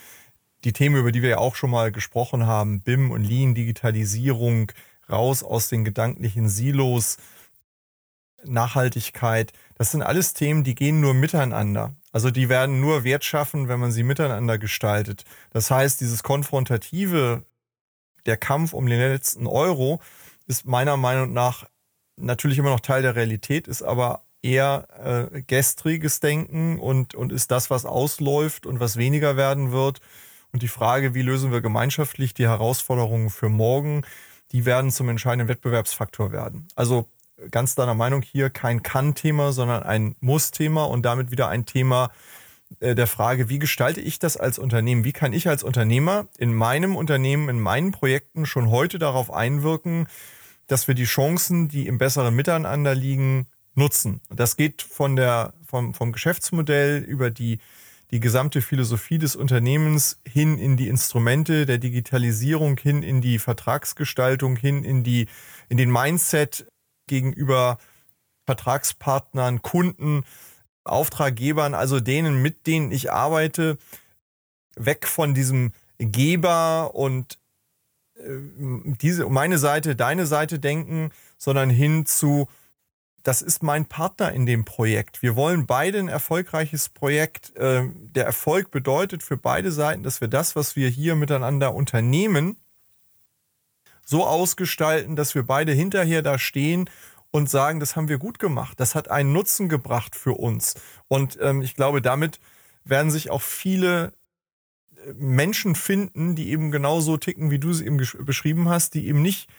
die 0.63 0.73
Themen, 0.73 0.95
über 0.95 1.11
die 1.11 1.21
wir 1.21 1.29
ja 1.29 1.37
auch 1.37 1.55
schon 1.55 1.69
mal 1.69 1.91
gesprochen 1.91 2.45
haben, 2.45 2.81
BIM 2.81 3.11
und 3.11 3.23
Lean, 3.23 3.55
Digitalisierung, 3.55 4.71
raus 5.09 5.43
aus 5.43 5.69
den 5.69 5.85
gedanklichen 5.85 6.49
Silos, 6.49 7.17
Nachhaltigkeit, 8.43 9.53
das 9.77 9.91
sind 9.91 10.01
alles 10.01 10.33
Themen, 10.33 10.63
die 10.63 10.75
gehen 10.75 11.01
nur 11.01 11.13
miteinander. 11.13 11.95
Also 12.11 12.31
die 12.31 12.49
werden 12.49 12.81
nur 12.81 13.03
Wert 13.03 13.23
schaffen, 13.23 13.67
wenn 13.67 13.79
man 13.79 13.91
sie 13.91 14.03
miteinander 14.03 14.57
gestaltet. 14.57 15.23
Das 15.51 15.69
heißt, 15.69 16.01
dieses 16.01 16.23
konfrontative, 16.23 17.43
der 18.25 18.37
Kampf 18.37 18.73
um 18.73 18.87
den 18.87 18.99
letzten 18.99 19.45
Euro 19.45 20.01
ist 20.47 20.65
meiner 20.65 20.97
Meinung 20.97 21.33
nach 21.33 21.65
natürlich 22.15 22.57
immer 22.57 22.71
noch 22.71 22.79
Teil 22.79 23.03
der 23.03 23.15
Realität, 23.15 23.67
ist 23.67 23.83
aber 23.83 24.23
eher 24.41 25.29
äh, 25.33 25.41
gestriges 25.43 26.19
Denken 26.19 26.79
und, 26.79 27.13
und 27.13 27.31
ist 27.31 27.51
das, 27.51 27.69
was 27.69 27.85
ausläuft 27.85 28.65
und 28.65 28.79
was 28.79 28.97
weniger 28.97 29.37
werden 29.37 29.71
wird. 29.71 29.99
Und 30.57 30.63
die 30.63 30.69
Frage, 30.69 31.13
wie 31.13 31.21
lösen 31.21 31.51
wir 31.51 31.61
gemeinschaftlich 31.61 32.33
die 32.33 32.47
Herausforderungen 32.47 33.29
für 33.29 33.47
morgen, 33.47 34.01
die 34.53 34.65
werden 34.65 34.89
zum 34.89 35.07
entscheidenden 35.07 35.49
Wettbewerbsfaktor 35.49 36.31
werden. 36.31 36.67
Also 36.75 37.07
ganz 37.51 37.75
deiner 37.75 37.93
Meinung 37.93 38.23
hier 38.23 38.49
kein 38.49 38.81
Kann-Thema, 38.81 39.51
sondern 39.51 39.83
ein 39.83 40.15
Muss-Thema 40.19 40.85
und 40.85 41.05
damit 41.05 41.29
wieder 41.29 41.47
ein 41.47 41.67
Thema 41.67 42.09
äh, 42.79 42.95
der 42.95 43.05
Frage, 43.05 43.49
wie 43.49 43.59
gestalte 43.59 44.01
ich 44.01 44.17
das 44.17 44.35
als 44.35 44.57
Unternehmen? 44.57 45.03
Wie 45.03 45.13
kann 45.13 45.31
ich 45.31 45.47
als 45.47 45.61
Unternehmer 45.61 46.27
in 46.39 46.55
meinem 46.55 46.95
Unternehmen, 46.95 47.49
in 47.49 47.59
meinen 47.59 47.91
Projekten 47.91 48.47
schon 48.47 48.71
heute 48.71 48.97
darauf 48.97 49.31
einwirken, 49.31 50.07
dass 50.65 50.87
wir 50.87 50.95
die 50.95 51.05
Chancen, 51.05 51.67
die 51.67 51.85
im 51.85 51.99
besseren 51.99 52.35
Miteinander 52.35 52.95
liegen, 52.95 53.45
nutzen? 53.75 54.21
Das 54.31 54.57
geht 54.57 54.81
von 54.81 55.15
der, 55.15 55.53
vom, 55.67 55.93
vom 55.93 56.11
Geschäftsmodell 56.11 57.03
über 57.03 57.29
die 57.29 57.59
die 58.11 58.19
gesamte 58.19 58.61
Philosophie 58.61 59.17
des 59.17 59.35
Unternehmens 59.35 60.19
hin 60.25 60.57
in 60.57 60.77
die 60.77 60.87
Instrumente 60.87 61.65
der 61.65 61.77
Digitalisierung, 61.77 62.77
hin 62.77 63.03
in 63.03 63.21
die 63.21 63.39
Vertragsgestaltung, 63.39 64.55
hin 64.55 64.83
in 64.83 65.03
die, 65.03 65.27
in 65.69 65.77
den 65.77 65.91
Mindset 65.91 66.67
gegenüber 67.07 67.77
Vertragspartnern, 68.45 69.61
Kunden, 69.61 70.23
Auftraggebern, 70.85 71.73
also 71.73 71.99
denen, 71.99 72.41
mit 72.41 72.65
denen 72.65 72.91
ich 72.91 73.11
arbeite, 73.11 73.77
weg 74.77 75.05
von 75.05 75.33
diesem 75.33 75.73
Geber 75.97 76.95
und 76.95 77.39
äh, 78.15 78.39
diese, 79.01 79.27
meine 79.27 79.57
Seite, 79.57 79.97
deine 79.97 80.25
Seite 80.25 80.59
denken, 80.59 81.11
sondern 81.37 81.69
hin 81.69 82.05
zu 82.05 82.47
das 83.27 83.41
ist 83.41 83.61
mein 83.61 83.85
Partner 83.85 84.31
in 84.31 84.45
dem 84.45 84.63
Projekt. 84.63 85.21
Wir 85.21 85.35
wollen 85.35 85.65
beide 85.65 85.99
ein 85.99 86.07
erfolgreiches 86.07 86.87
Projekt. 86.87 87.51
Ähm, 87.57 88.09
der 88.13 88.23
Erfolg 88.23 88.71
bedeutet 88.71 89.21
für 89.21 89.35
beide 89.35 89.73
Seiten, 89.73 90.01
dass 90.01 90.21
wir 90.21 90.29
das, 90.29 90.55
was 90.55 90.77
wir 90.77 90.87
hier 90.87 91.15
miteinander 91.15 91.75
unternehmen, 91.75 92.55
so 94.05 94.25
ausgestalten, 94.25 95.17
dass 95.17 95.35
wir 95.35 95.43
beide 95.43 95.73
hinterher 95.73 96.21
da 96.21 96.39
stehen 96.39 96.89
und 97.29 97.49
sagen, 97.49 97.81
das 97.81 97.97
haben 97.97 98.07
wir 98.07 98.17
gut 98.17 98.39
gemacht. 98.39 98.79
Das 98.79 98.95
hat 98.95 99.11
einen 99.11 99.33
Nutzen 99.33 99.67
gebracht 99.67 100.15
für 100.15 100.39
uns. 100.39 100.75
Und 101.09 101.37
ähm, 101.41 101.61
ich 101.61 101.75
glaube, 101.75 102.01
damit 102.01 102.39
werden 102.85 103.11
sich 103.11 103.29
auch 103.29 103.41
viele 103.41 104.13
äh, 105.05 105.11
Menschen 105.15 105.75
finden, 105.75 106.37
die 106.37 106.49
eben 106.49 106.71
genauso 106.71 107.17
ticken, 107.17 107.51
wie 107.51 107.59
du 107.59 107.71
es 107.71 107.81
eben 107.81 107.97
beschrieben 107.97 108.69
hast, 108.69 108.93
die 108.93 109.05
eben 109.05 109.21
nicht 109.21 109.49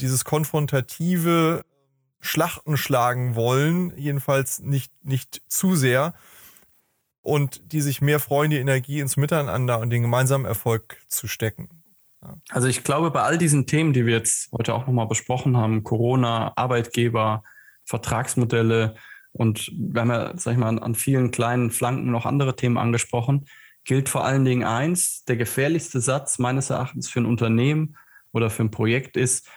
dieses 0.00 0.24
konfrontative 0.24 1.64
Schlachten 2.20 2.76
schlagen 2.76 3.34
wollen, 3.34 3.96
jedenfalls 3.96 4.60
nicht, 4.60 4.92
nicht 5.02 5.42
zu 5.48 5.74
sehr, 5.74 6.14
und 7.22 7.72
die 7.72 7.80
sich 7.80 8.00
mehr 8.00 8.18
freuen, 8.18 8.50
die 8.50 8.58
Energie 8.58 9.00
ins 9.00 9.16
Miteinander 9.16 9.78
und 9.78 9.90
den 9.90 10.02
gemeinsamen 10.02 10.46
Erfolg 10.46 10.96
zu 11.08 11.28
stecken. 11.28 11.68
Also 12.50 12.68
ich 12.68 12.84
glaube, 12.84 13.10
bei 13.10 13.22
all 13.22 13.38
diesen 13.38 13.66
Themen, 13.66 13.92
die 13.92 14.06
wir 14.06 14.14
jetzt 14.14 14.52
heute 14.52 14.74
auch 14.74 14.86
nochmal 14.86 15.06
besprochen 15.06 15.56
haben, 15.56 15.82
Corona, 15.82 16.52
Arbeitgeber, 16.56 17.42
Vertragsmodelle 17.84 18.94
und 19.32 19.70
wir 19.74 20.00
haben 20.02 20.10
ja, 20.10 20.36
sag 20.36 20.52
ich 20.52 20.58
mal, 20.58 20.78
an 20.78 20.94
vielen 20.94 21.30
kleinen 21.30 21.70
Flanken 21.70 22.10
noch 22.10 22.26
andere 22.26 22.56
Themen 22.56 22.78
angesprochen, 22.78 23.46
gilt 23.84 24.08
vor 24.08 24.24
allen 24.24 24.44
Dingen 24.44 24.64
eins, 24.64 25.24
der 25.24 25.36
gefährlichste 25.36 26.00
Satz 26.00 26.38
meines 26.38 26.70
Erachtens 26.70 27.08
für 27.08 27.20
ein 27.20 27.26
Unternehmen 27.26 27.96
oder 28.32 28.50
für 28.50 28.64
ein 28.64 28.70
Projekt 28.70 29.16
ist, 29.16 29.48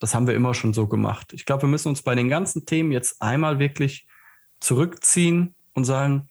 das 0.00 0.14
haben 0.14 0.26
wir 0.26 0.34
immer 0.34 0.54
schon 0.54 0.72
so 0.72 0.88
gemacht. 0.88 1.32
Ich 1.32 1.46
glaube, 1.46 1.62
wir 1.62 1.68
müssen 1.68 1.88
uns 1.88 2.02
bei 2.02 2.14
den 2.14 2.28
ganzen 2.28 2.66
Themen 2.66 2.90
jetzt 2.90 3.22
einmal 3.22 3.58
wirklich 3.58 4.08
zurückziehen 4.58 5.54
und 5.74 5.84
sagen, 5.84 6.28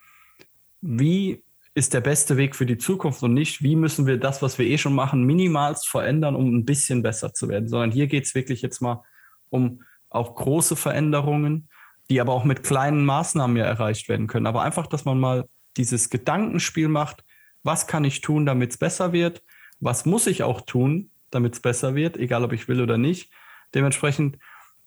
wie 0.82 1.44
ist 1.76 1.94
der 1.94 2.02
beste 2.02 2.36
Weg 2.36 2.56
für 2.56 2.66
die 2.66 2.78
Zukunft 2.78 3.24
und 3.24 3.34
nicht, 3.34 3.62
wie 3.64 3.76
müssen 3.76 4.06
wir 4.06 4.18
das, 4.18 4.42
was 4.42 4.58
wir 4.58 4.66
eh 4.66 4.78
schon 4.78 4.96
machen, 4.96 5.24
minimalst 5.24 5.88
verändern, 5.88 6.36
um 6.36 6.54
ein 6.54 6.66
bisschen 6.66 7.04
besser 7.04 7.34
zu 7.34 7.48
werden, 7.48 7.70
sondern 7.70 7.92
hier 7.92 8.08
geht 8.08 8.26
es 8.26 8.36
wirklich 8.36 8.62
jetzt 8.62 8.82
mal 8.82 9.04
um 9.50 9.84
auch 10.10 10.36
große 10.36 10.76
Veränderungen, 10.76 11.70
die 12.10 12.20
aber 12.20 12.34
auch 12.34 12.44
mit 12.44 12.64
kleinen 12.64 13.06
Maßnahmen 13.06 13.56
ja 13.56 13.66
erreicht 13.66 14.10
werden 14.10 14.28
können. 14.28 14.48
Aber 14.48 14.64
einfach, 14.64 14.88
dass 14.88 15.06
man 15.06 15.20
mal 15.20 15.48
dieses 15.78 16.10
Gedankenspiel 16.10 16.88
macht, 16.88 17.24
was 17.64 17.86
kann 17.86 18.04
ich 18.04 18.22
tun, 18.22 18.46
damit 18.46 18.72
es 18.72 18.78
besser 18.78 19.14
wird, 19.14 19.44
was 19.80 20.06
muss 20.06 20.28
ich 20.28 20.44
auch 20.44 20.62
tun, 20.62 21.12
damit 21.30 21.54
es 21.54 21.60
besser 21.60 21.94
wird, 21.94 22.18
egal 22.18 22.44
ob 22.44 22.54
ich 22.54 22.68
will 22.68 22.82
oder 22.82 22.98
nicht. 22.98 23.32
Dementsprechend 23.74 24.38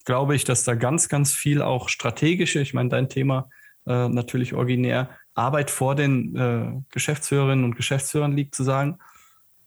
glaube 0.04 0.34
ich, 0.34 0.44
dass 0.44 0.64
da 0.64 0.74
ganz, 0.74 1.08
ganz 1.08 1.32
viel 1.32 1.62
auch 1.62 1.88
strategische, 1.88 2.60
ich 2.60 2.74
meine, 2.74 2.88
dein 2.88 3.08
Thema 3.08 3.48
äh, 3.86 4.08
natürlich 4.08 4.54
originär, 4.54 5.10
Arbeit 5.34 5.70
vor 5.70 5.94
den 5.94 6.36
äh, 6.36 6.72
Geschäftsführerinnen 6.90 7.64
und 7.64 7.76
Geschäftsführern 7.76 8.36
liegt, 8.36 8.54
zu 8.54 8.64
sagen, 8.64 8.98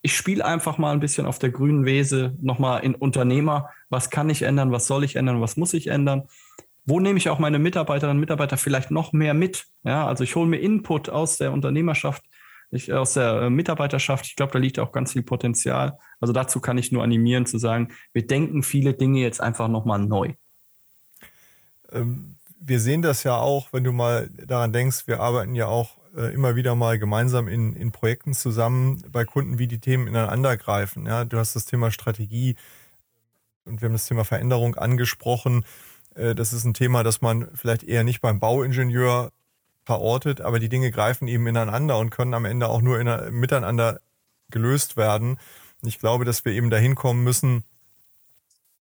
ich 0.02 0.16
spiele 0.16 0.46
einfach 0.46 0.78
mal 0.78 0.92
ein 0.92 1.00
bisschen 1.00 1.26
auf 1.26 1.40
der 1.40 1.50
grünen 1.50 1.86
Wese, 1.86 2.36
nochmal 2.40 2.84
in 2.84 2.94
Unternehmer, 2.94 3.72
was 3.90 4.12
kann 4.12 4.30
ich 4.30 4.44
ändern, 4.44 4.72
was 4.72 4.86
soll 4.86 5.04
ich 5.04 5.16
ändern, 5.16 5.42
was 5.42 5.58
muss 5.58 5.74
ich 5.74 5.88
ändern. 5.88 6.28
Wo 6.86 7.00
nehme 7.00 7.18
ich 7.18 7.30
auch 7.30 7.40
meine 7.40 7.58
Mitarbeiterinnen 7.58 8.18
und 8.18 8.22
Mitarbeiter 8.22 8.58
vielleicht 8.58 8.92
noch 8.92 9.14
mehr 9.14 9.34
mit? 9.34 9.66
Ja, 9.84 10.06
also 10.06 10.24
ich 10.24 10.36
hole 10.36 10.48
mir 10.48 10.60
Input 10.60 11.10
aus 11.10 11.38
der 11.38 11.52
Unternehmerschaft, 11.52 12.24
ich, 12.72 12.94
aus 12.94 13.14
der 13.14 13.44
äh, 13.44 13.50
Mitarbeiterschaft. 13.50 14.26
Ich 14.26 14.36
glaube, 14.36 14.54
da 14.54 14.60
liegt 14.60 14.80
auch 14.80 14.92
ganz 14.92 15.14
viel 15.14 15.24
Potenzial. 15.24 15.98
Also 16.20 16.34
dazu 16.34 16.60
kann 16.60 16.78
ich 16.78 16.92
nur 16.92 17.04
animieren 17.04 17.46
zu 17.46 17.58
sagen, 17.58 17.90
wir 18.14 18.26
denken 18.26 18.64
viele 18.64 18.94
Dinge 18.94 19.20
jetzt 19.20 19.42
einfach 19.42 19.68
nochmal 19.68 20.00
neu. 20.00 20.34
Ähm, 21.92 22.36
wir 22.60 22.80
sehen 22.80 23.02
das 23.02 23.24
ja 23.24 23.38
auch, 23.38 23.72
wenn 23.74 23.84
du 23.84 23.92
mal 23.92 24.30
daran 24.30 24.74
denkst, 24.74 25.08
wir 25.08 25.20
arbeiten 25.20 25.56
ja 25.56 25.68
auch 25.68 25.98
äh, 26.16 26.34
immer 26.34 26.56
wieder 26.56 26.76
mal 26.76 26.98
gemeinsam 26.98 27.48
in, 27.48 27.76
in 27.76 27.92
Projekten 27.92 28.34
zusammen 28.34 29.04
bei 29.12 29.26
Kunden, 29.26 29.60
wie 29.60 29.68
die 29.68 29.80
Themen 29.80 30.08
ineinander 30.08 30.58
greifen. 30.58 31.06
Ja, 31.06 31.26
du 31.26 31.38
hast 31.38 31.56
das 31.56 31.66
Thema 31.66 31.92
Strategie 31.92 32.56
und 33.66 33.82
wir 33.82 33.88
haben 33.88 33.94
das 33.94 34.08
Thema 34.08 34.24
Veränderung 34.24 34.76
angesprochen. 34.76 35.66
Äh, 36.16 36.34
das 36.34 36.54
ist 36.54 36.66
ein 36.66 36.74
Thema, 36.74 37.04
das 37.04 37.22
man 37.22 37.50
vielleicht 37.54 37.84
eher 37.84 38.04
nicht 38.04 38.22
beim 38.22 38.40
Bauingenieur 38.40 39.32
verortet, 39.86 40.42
aber 40.42 40.60
die 40.60 40.70
Dinge 40.70 40.92
greifen 40.92 41.28
eben 41.28 41.48
ineinander 41.48 41.98
und 41.98 42.10
können 42.10 42.34
am 42.34 42.46
Ende 42.46 42.68
auch 42.68 42.82
nur 42.82 43.00
in, 43.00 43.40
miteinander 43.40 44.02
gelöst 44.50 44.98
werden. 44.98 45.38
ich 45.84 46.00
glaube, 46.00 46.26
dass 46.26 46.44
wir 46.44 46.54
eben 46.54 46.70
dahin 46.70 46.96
kommen 46.96 47.24
müssen, 47.24 47.64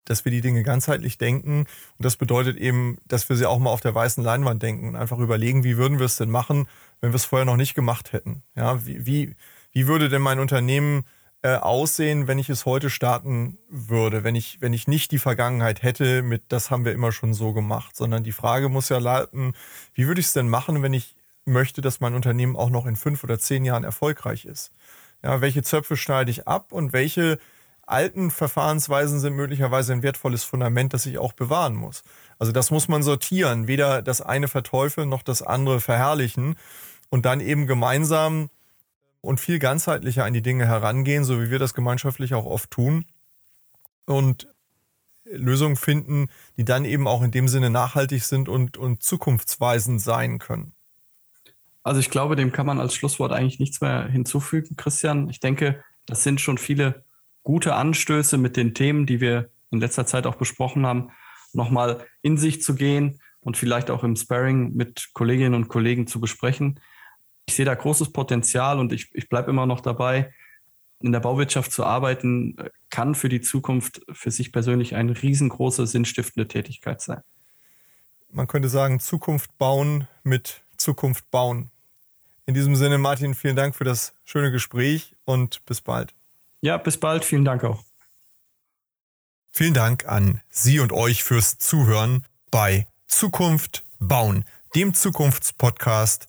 dass 0.04 0.24
wir 0.24 0.32
die 0.32 0.40
Dinge 0.40 0.62
ganzheitlich 0.62 1.18
denken. 1.18 1.60
Und 1.60 2.04
das 2.04 2.16
bedeutet 2.16 2.56
eben, 2.56 2.98
dass 3.06 3.28
wir 3.28 3.36
sie 3.36 3.46
auch 3.46 3.58
mal 3.58 3.70
auf 3.70 3.80
der 3.80 3.94
weißen 3.94 4.22
Leinwand 4.22 4.62
denken 4.62 4.88
und 4.88 4.96
einfach 4.96 5.18
überlegen, 5.18 5.64
wie 5.64 5.76
würden 5.76 5.98
wir 5.98 6.06
es 6.06 6.16
denn 6.16 6.30
machen, 6.30 6.66
wenn 7.00 7.12
wir 7.12 7.16
es 7.16 7.24
vorher 7.24 7.46
noch 7.46 7.56
nicht 7.56 7.74
gemacht 7.74 8.12
hätten. 8.12 8.42
Ja, 8.54 8.84
wie, 8.84 9.06
wie, 9.06 9.36
wie 9.72 9.86
würde 9.86 10.08
denn 10.08 10.22
mein 10.22 10.40
Unternehmen 10.40 11.04
äh, 11.42 11.56
aussehen, 11.56 12.28
wenn 12.28 12.38
ich 12.38 12.48
es 12.48 12.66
heute 12.66 12.88
starten 12.88 13.58
würde, 13.68 14.22
wenn 14.22 14.36
ich, 14.36 14.60
wenn 14.60 14.72
ich 14.72 14.86
nicht 14.86 15.10
die 15.10 15.18
Vergangenheit 15.18 15.82
hätte 15.82 16.22
mit, 16.22 16.44
das 16.48 16.70
haben 16.70 16.84
wir 16.84 16.92
immer 16.92 17.10
schon 17.10 17.34
so 17.34 17.52
gemacht, 17.52 17.96
sondern 17.96 18.22
die 18.22 18.32
Frage 18.32 18.68
muss 18.68 18.88
ja 18.88 18.98
lauten, 18.98 19.52
wie 19.94 20.06
würde 20.06 20.20
ich 20.20 20.26
es 20.26 20.32
denn 20.32 20.48
machen, 20.48 20.82
wenn 20.82 20.94
ich 20.94 21.16
möchte, 21.44 21.80
dass 21.80 22.00
mein 22.00 22.14
Unternehmen 22.14 22.56
auch 22.56 22.70
noch 22.70 22.86
in 22.86 22.94
fünf 22.94 23.24
oder 23.24 23.38
zehn 23.40 23.64
Jahren 23.64 23.82
erfolgreich 23.82 24.44
ist? 24.44 24.70
Ja, 25.22 25.40
welche 25.40 25.62
Zöpfe 25.62 25.96
schneide 25.96 26.30
ich 26.30 26.46
ab 26.46 26.72
und 26.72 26.92
welche 26.92 27.38
alten 27.86 28.30
Verfahrensweisen 28.30 29.18
sind 29.18 29.34
möglicherweise 29.34 29.92
ein 29.92 30.02
wertvolles 30.02 30.44
Fundament, 30.44 30.94
das 30.94 31.06
ich 31.06 31.18
auch 31.18 31.32
bewahren 31.32 31.74
muss. 31.74 32.02
Also 32.38 32.52
das 32.52 32.70
muss 32.70 32.88
man 32.88 33.02
sortieren, 33.02 33.66
weder 33.66 34.02
das 34.02 34.20
eine 34.20 34.48
verteufeln 34.48 35.08
noch 35.08 35.22
das 35.22 35.42
andere 35.42 35.80
verherrlichen 35.80 36.56
und 37.10 37.26
dann 37.26 37.40
eben 37.40 37.66
gemeinsam 37.66 38.48
und 39.22 39.40
viel 39.40 39.58
ganzheitlicher 39.58 40.24
an 40.24 40.34
die 40.34 40.42
Dinge 40.42 40.66
herangehen, 40.66 41.24
so 41.24 41.40
wie 41.40 41.50
wir 41.50 41.58
das 41.58 41.72
gemeinschaftlich 41.72 42.34
auch 42.34 42.44
oft 42.44 42.70
tun. 42.70 43.06
Und 44.04 44.48
Lösungen 45.24 45.76
finden, 45.76 46.28
die 46.56 46.64
dann 46.64 46.84
eben 46.84 47.06
auch 47.06 47.22
in 47.22 47.30
dem 47.30 47.48
Sinne 47.48 47.70
nachhaltig 47.70 48.24
sind 48.24 48.48
und, 48.48 48.76
und 48.76 49.02
zukunftsweisend 49.02 50.00
sein 50.00 50.38
können. 50.38 50.74
Also 51.84 52.00
ich 52.00 52.10
glaube, 52.10 52.36
dem 52.36 52.52
kann 52.52 52.66
man 52.66 52.80
als 52.80 52.94
Schlusswort 52.94 53.32
eigentlich 53.32 53.60
nichts 53.60 53.80
mehr 53.80 54.06
hinzufügen, 54.08 54.76
Christian. 54.76 55.30
Ich 55.30 55.40
denke, 55.40 55.82
das 56.06 56.24
sind 56.24 56.40
schon 56.40 56.58
viele 56.58 57.04
gute 57.44 57.74
Anstöße 57.74 58.38
mit 58.38 58.56
den 58.56 58.74
Themen, 58.74 59.06
die 59.06 59.20
wir 59.20 59.50
in 59.70 59.80
letzter 59.80 60.04
Zeit 60.04 60.26
auch 60.26 60.34
besprochen 60.34 60.84
haben, 60.84 61.10
nochmal 61.52 62.04
in 62.22 62.36
sich 62.36 62.60
zu 62.60 62.74
gehen 62.74 63.20
und 63.40 63.56
vielleicht 63.56 63.90
auch 63.90 64.04
im 64.04 64.16
Sparring 64.16 64.74
mit 64.74 65.10
Kolleginnen 65.12 65.54
und 65.54 65.68
Kollegen 65.68 66.06
zu 66.06 66.20
besprechen 66.20 66.80
ich 67.46 67.54
sehe 67.54 67.64
da 67.64 67.74
großes 67.74 68.12
Potenzial 68.12 68.78
und 68.78 68.92
ich, 68.92 69.14
ich 69.14 69.28
bleibe 69.28 69.50
immer 69.50 69.66
noch 69.66 69.80
dabei. 69.80 70.32
In 71.00 71.12
der 71.12 71.20
Bauwirtschaft 71.20 71.72
zu 71.72 71.84
arbeiten, 71.84 72.56
äh, 72.58 72.70
kann 72.90 73.14
für 73.14 73.28
die 73.28 73.40
Zukunft 73.40 74.02
für 74.12 74.30
sich 74.30 74.52
persönlich 74.52 74.94
eine 74.94 75.20
riesengroße, 75.20 75.86
sinnstiftende 75.86 76.46
Tätigkeit 76.46 77.00
sein. 77.00 77.20
Man 78.30 78.46
könnte 78.46 78.68
sagen, 78.68 79.00
Zukunft 79.00 79.58
bauen 79.58 80.08
mit 80.22 80.62
Zukunft 80.76 81.30
bauen. 81.30 81.70
In 82.46 82.54
diesem 82.54 82.76
Sinne, 82.76 82.98
Martin, 82.98 83.34
vielen 83.34 83.56
Dank 83.56 83.74
für 83.74 83.84
das 83.84 84.14
schöne 84.24 84.50
Gespräch 84.50 85.14
und 85.24 85.64
bis 85.66 85.80
bald. 85.80 86.14
Ja, 86.60 86.76
bis 86.76 86.96
bald. 86.96 87.24
Vielen 87.24 87.44
Dank 87.44 87.64
auch. 87.64 87.82
Vielen 89.50 89.74
Dank 89.74 90.06
an 90.06 90.40
Sie 90.48 90.80
und 90.80 90.92
euch 90.92 91.24
fürs 91.24 91.58
Zuhören 91.58 92.24
bei 92.50 92.86
Zukunft 93.06 93.84
bauen, 93.98 94.44
dem 94.74 94.94
Zukunftspodcast 94.94 96.28